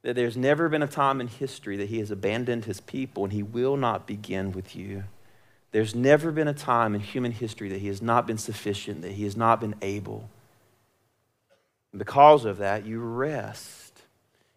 that 0.02 0.16
there's 0.16 0.36
never 0.36 0.68
been 0.68 0.82
a 0.82 0.88
time 0.88 1.20
in 1.20 1.28
history 1.28 1.76
that 1.76 1.88
he 1.88 1.98
has 1.98 2.10
abandoned 2.10 2.64
his 2.64 2.80
people 2.80 3.24
and 3.24 3.32
he 3.32 3.42
will 3.42 3.76
not 3.76 4.06
begin 4.06 4.52
with 4.52 4.74
you. 4.74 5.04
There's 5.72 5.94
never 5.94 6.30
been 6.30 6.48
a 6.48 6.54
time 6.54 6.94
in 6.94 7.00
human 7.00 7.32
history 7.32 7.68
that 7.70 7.80
he 7.80 7.88
has 7.88 8.02
not 8.02 8.26
been 8.26 8.38
sufficient, 8.38 9.02
that 9.02 9.12
he 9.12 9.24
has 9.24 9.36
not 9.36 9.60
been 9.60 9.74
able. 9.80 10.28
And 11.92 11.98
because 11.98 12.44
of 12.44 12.58
that, 12.58 12.84
you 12.84 13.00
rest 13.00 13.81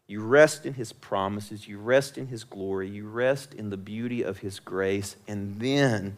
you 0.08 0.22
rest 0.22 0.66
in 0.66 0.76
his 0.76 0.94
promises, 0.94 1.68
you 1.68 1.80
rest 1.80 2.18
in 2.18 2.28
his 2.28 2.44
glory, 2.44 2.90
you 2.90 3.08
rest 3.08 3.54
in 3.54 3.70
the 3.70 3.78
beauty 3.78 4.22
of 4.22 4.40
his 4.40 4.60
grace, 4.60 5.16
and 5.28 5.60
then 5.60 6.18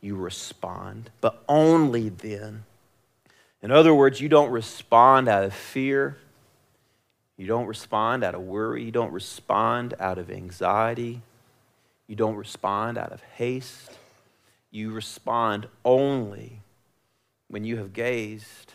you 0.00 0.14
respond, 0.14 1.10
but 1.20 1.42
only 1.48 2.08
then. 2.08 2.64
In 3.62 3.70
other 3.70 3.94
words, 3.94 4.20
you 4.20 4.28
don't 4.28 4.50
respond 4.50 5.26
out 5.26 5.42
of 5.42 5.54
fear. 5.54 6.18
You 7.36 7.46
don't 7.46 7.66
respond 7.66 8.22
out 8.22 8.34
of 8.34 8.42
worry. 8.42 8.84
You 8.84 8.92
don't 8.92 9.12
respond 9.12 9.94
out 9.98 10.18
of 10.18 10.30
anxiety. 10.30 11.22
You 12.06 12.14
don't 12.14 12.36
respond 12.36 12.98
out 12.98 13.10
of 13.10 13.22
haste. 13.36 13.98
You 14.70 14.92
respond 14.92 15.66
only 15.84 16.60
when 17.48 17.64
you 17.64 17.78
have 17.78 17.92
gazed 17.92 18.74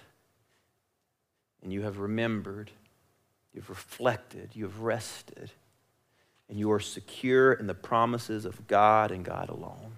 and 1.61 1.71
you 1.71 1.83
have 1.83 1.99
remembered 1.99 2.71
You've 3.53 3.69
reflected, 3.69 4.51
you've 4.53 4.81
rested, 4.81 5.51
and 6.47 6.59
you 6.59 6.71
are 6.71 6.79
secure 6.79 7.53
in 7.53 7.67
the 7.67 7.73
promises 7.73 8.45
of 8.45 8.67
God 8.67 9.11
and 9.11 9.25
God 9.25 9.49
alone. 9.49 9.97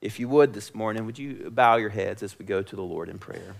If 0.00 0.20
you 0.20 0.28
would 0.28 0.52
this 0.52 0.74
morning, 0.74 1.06
would 1.06 1.18
you 1.18 1.50
bow 1.50 1.76
your 1.76 1.90
heads 1.90 2.22
as 2.22 2.38
we 2.38 2.44
go 2.44 2.62
to 2.62 2.76
the 2.76 2.82
Lord 2.82 3.08
in 3.08 3.18
prayer? 3.18 3.54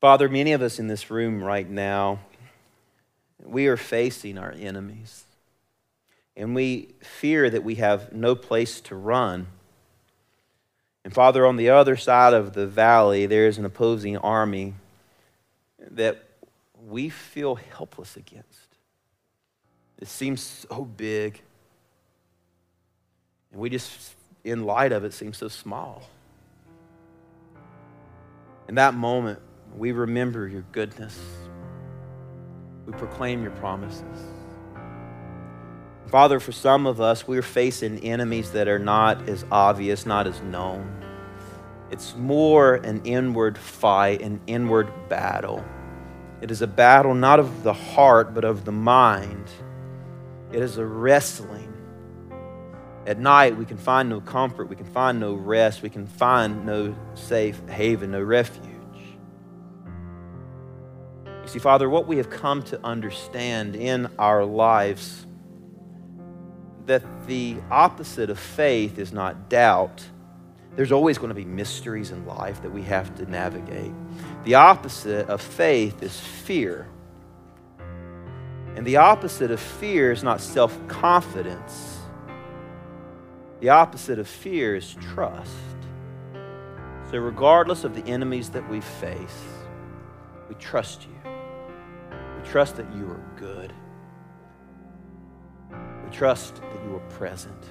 Father, 0.00 0.28
many 0.28 0.52
of 0.52 0.62
us 0.62 0.78
in 0.78 0.86
this 0.86 1.10
room 1.10 1.42
right 1.42 1.68
now, 1.68 2.20
we 3.44 3.66
are 3.66 3.76
facing 3.76 4.38
our 4.38 4.52
enemies. 4.52 5.24
And 6.36 6.54
we 6.54 6.94
fear 7.00 7.50
that 7.50 7.64
we 7.64 7.74
have 7.76 8.12
no 8.12 8.36
place 8.36 8.80
to 8.82 8.94
run 8.94 9.48
and 11.08 11.14
Father, 11.14 11.46
on 11.46 11.56
the 11.56 11.70
other 11.70 11.96
side 11.96 12.34
of 12.34 12.52
the 12.52 12.66
valley, 12.66 13.24
there 13.24 13.46
is 13.46 13.56
an 13.56 13.64
opposing 13.64 14.18
army 14.18 14.74
that 15.92 16.22
we 16.86 17.08
feel 17.08 17.54
helpless 17.54 18.14
against. 18.14 18.76
It 19.98 20.08
seems 20.08 20.66
so 20.68 20.84
big. 20.84 21.40
And 23.50 23.58
we 23.58 23.70
just, 23.70 24.16
in 24.44 24.64
light 24.64 24.92
of 24.92 25.02
it, 25.02 25.14
seem 25.14 25.32
so 25.32 25.48
small. 25.48 26.02
In 28.68 28.74
that 28.74 28.92
moment, 28.92 29.38
we 29.78 29.92
remember 29.92 30.46
your 30.46 30.66
goodness. 30.72 31.18
We 32.84 32.92
proclaim 32.92 33.42
your 33.42 33.52
promises. 33.52 34.04
Father, 36.08 36.38
for 36.38 36.52
some 36.52 36.86
of 36.86 37.00
us, 37.00 37.26
we're 37.26 37.40
facing 37.40 37.98
enemies 38.00 38.52
that 38.52 38.68
are 38.68 38.78
not 38.78 39.26
as 39.26 39.46
obvious, 39.50 40.04
not 40.04 40.26
as 40.26 40.38
known. 40.42 41.06
It's 41.90 42.14
more 42.16 42.74
an 42.74 43.02
inward 43.04 43.56
fight, 43.56 44.20
an 44.20 44.40
inward 44.46 44.90
battle. 45.08 45.64
It 46.40 46.50
is 46.50 46.62
a 46.62 46.66
battle 46.66 47.14
not 47.14 47.40
of 47.40 47.62
the 47.62 47.72
heart, 47.72 48.34
but 48.34 48.44
of 48.44 48.64
the 48.64 48.72
mind. 48.72 49.48
It 50.52 50.62
is 50.62 50.78
a 50.78 50.86
wrestling. 50.86 51.72
At 53.06 53.18
night, 53.18 53.56
we 53.56 53.64
can 53.64 53.78
find 53.78 54.10
no 54.10 54.20
comfort, 54.20 54.68
we 54.68 54.76
can 54.76 54.86
find 54.86 55.18
no 55.18 55.32
rest, 55.32 55.82
we 55.82 55.88
can 55.88 56.06
find 56.06 56.66
no 56.66 56.94
safe 57.14 57.60
haven, 57.68 58.10
no 58.10 58.20
refuge. 58.20 58.66
You 61.24 61.48
see, 61.48 61.58
Father, 61.58 61.88
what 61.88 62.06
we 62.06 62.18
have 62.18 62.28
come 62.28 62.62
to 62.64 62.78
understand 62.84 63.74
in 63.74 64.10
our 64.18 64.44
lives 64.44 65.26
that 66.84 67.02
the 67.26 67.56
opposite 67.70 68.28
of 68.28 68.38
faith 68.38 68.98
is 68.98 69.12
not 69.12 69.48
doubt, 69.48 70.04
There's 70.78 70.92
always 70.92 71.18
going 71.18 71.30
to 71.30 71.34
be 71.34 71.44
mysteries 71.44 72.12
in 72.12 72.24
life 72.24 72.62
that 72.62 72.70
we 72.70 72.82
have 72.82 73.12
to 73.16 73.28
navigate. 73.28 73.90
The 74.44 74.54
opposite 74.54 75.28
of 75.28 75.42
faith 75.42 76.04
is 76.04 76.20
fear. 76.20 76.86
And 78.76 78.86
the 78.86 78.98
opposite 78.98 79.50
of 79.50 79.58
fear 79.58 80.12
is 80.12 80.22
not 80.22 80.40
self 80.40 80.78
confidence, 80.86 81.98
the 83.58 83.70
opposite 83.70 84.20
of 84.20 84.28
fear 84.28 84.76
is 84.76 84.94
trust. 85.00 85.50
So, 87.10 87.18
regardless 87.18 87.82
of 87.82 87.96
the 87.96 88.08
enemies 88.08 88.48
that 88.50 88.70
we 88.70 88.80
face, 88.80 89.42
we 90.48 90.54
trust 90.54 91.08
you. 91.08 91.30
We 92.36 92.48
trust 92.48 92.76
that 92.76 92.86
you 92.94 93.10
are 93.10 93.20
good. 93.34 93.72
We 95.72 96.10
trust 96.12 96.54
that 96.54 96.84
you 96.84 96.94
are 96.94 97.08
present. 97.10 97.64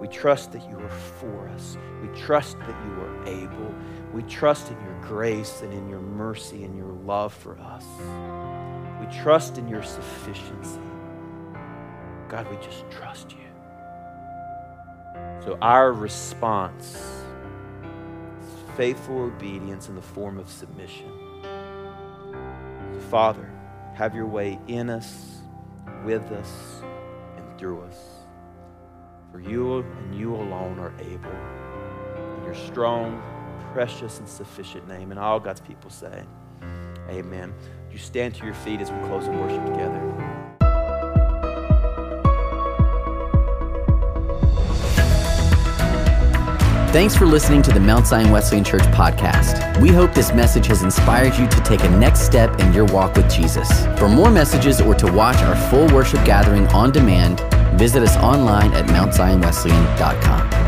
We 0.00 0.08
trust 0.08 0.52
that 0.52 0.66
you 0.68 0.78
are 0.78 0.88
for 0.88 1.48
us. 1.48 1.76
We 2.00 2.08
trust 2.18 2.58
that 2.60 2.86
you 2.86 2.92
are 3.02 3.26
able. 3.26 3.74
We 4.14 4.22
trust 4.22 4.70
in 4.70 4.80
your 4.80 4.98
grace 5.02 5.60
and 5.60 5.74
in 5.74 5.88
your 5.90 6.00
mercy 6.00 6.64
and 6.64 6.74
your 6.74 6.92
love 7.04 7.34
for 7.34 7.58
us. 7.58 7.84
We 8.98 9.06
trust 9.22 9.58
in 9.58 9.68
your 9.68 9.82
sufficiency. 9.82 10.80
God, 12.28 12.50
we 12.50 12.56
just 12.64 12.90
trust 12.90 13.32
you. 13.32 13.38
So 15.44 15.58
our 15.60 15.92
response 15.92 16.94
is 16.94 18.76
faithful 18.76 19.20
obedience 19.20 19.88
in 19.88 19.96
the 19.96 20.02
form 20.02 20.38
of 20.38 20.48
submission. 20.48 21.12
So 21.42 23.00
Father, 23.10 23.50
have 23.94 24.14
your 24.14 24.26
way 24.26 24.58
in 24.66 24.88
us, 24.88 25.40
with 26.04 26.30
us, 26.32 26.82
and 27.36 27.58
through 27.58 27.82
us. 27.82 28.19
For 29.32 29.40
you 29.40 29.78
and 29.78 30.14
you 30.14 30.34
alone 30.34 30.78
are 30.80 30.92
able. 30.98 31.30
In 32.38 32.44
your 32.44 32.54
strong, 32.54 33.22
precious, 33.72 34.18
and 34.18 34.28
sufficient 34.28 34.88
name. 34.88 35.10
And 35.12 35.20
all 35.20 35.38
God's 35.38 35.60
people 35.60 35.90
say, 35.90 36.24
Amen. 37.08 37.54
You 37.90 37.98
stand 37.98 38.34
to 38.36 38.44
your 38.44 38.54
feet 38.54 38.80
as 38.80 38.90
we 38.90 38.98
close 39.00 39.26
in 39.26 39.38
worship 39.38 39.64
together. 39.66 40.40
Thanks 46.92 47.14
for 47.16 47.24
listening 47.24 47.62
to 47.62 47.70
the 47.70 47.78
Mount 47.78 48.08
Zion 48.08 48.32
Wesleyan 48.32 48.64
Church 48.64 48.82
podcast. 48.82 49.80
We 49.80 49.90
hope 49.90 50.12
this 50.12 50.32
message 50.32 50.66
has 50.66 50.82
inspired 50.82 51.36
you 51.36 51.46
to 51.46 51.60
take 51.60 51.84
a 51.84 51.88
next 51.88 52.22
step 52.22 52.58
in 52.58 52.72
your 52.72 52.84
walk 52.86 53.14
with 53.14 53.30
Jesus. 53.30 53.86
For 53.96 54.08
more 54.08 54.28
messages 54.28 54.80
or 54.80 54.94
to 54.96 55.12
watch 55.12 55.36
our 55.36 55.54
full 55.70 55.86
worship 55.94 56.24
gathering 56.24 56.66
on 56.68 56.90
demand, 56.90 57.38
visit 57.80 58.02
us 58.02 58.14
online 58.18 58.74
at 58.74 58.84
mountzionwesleyan.com. 58.86 60.59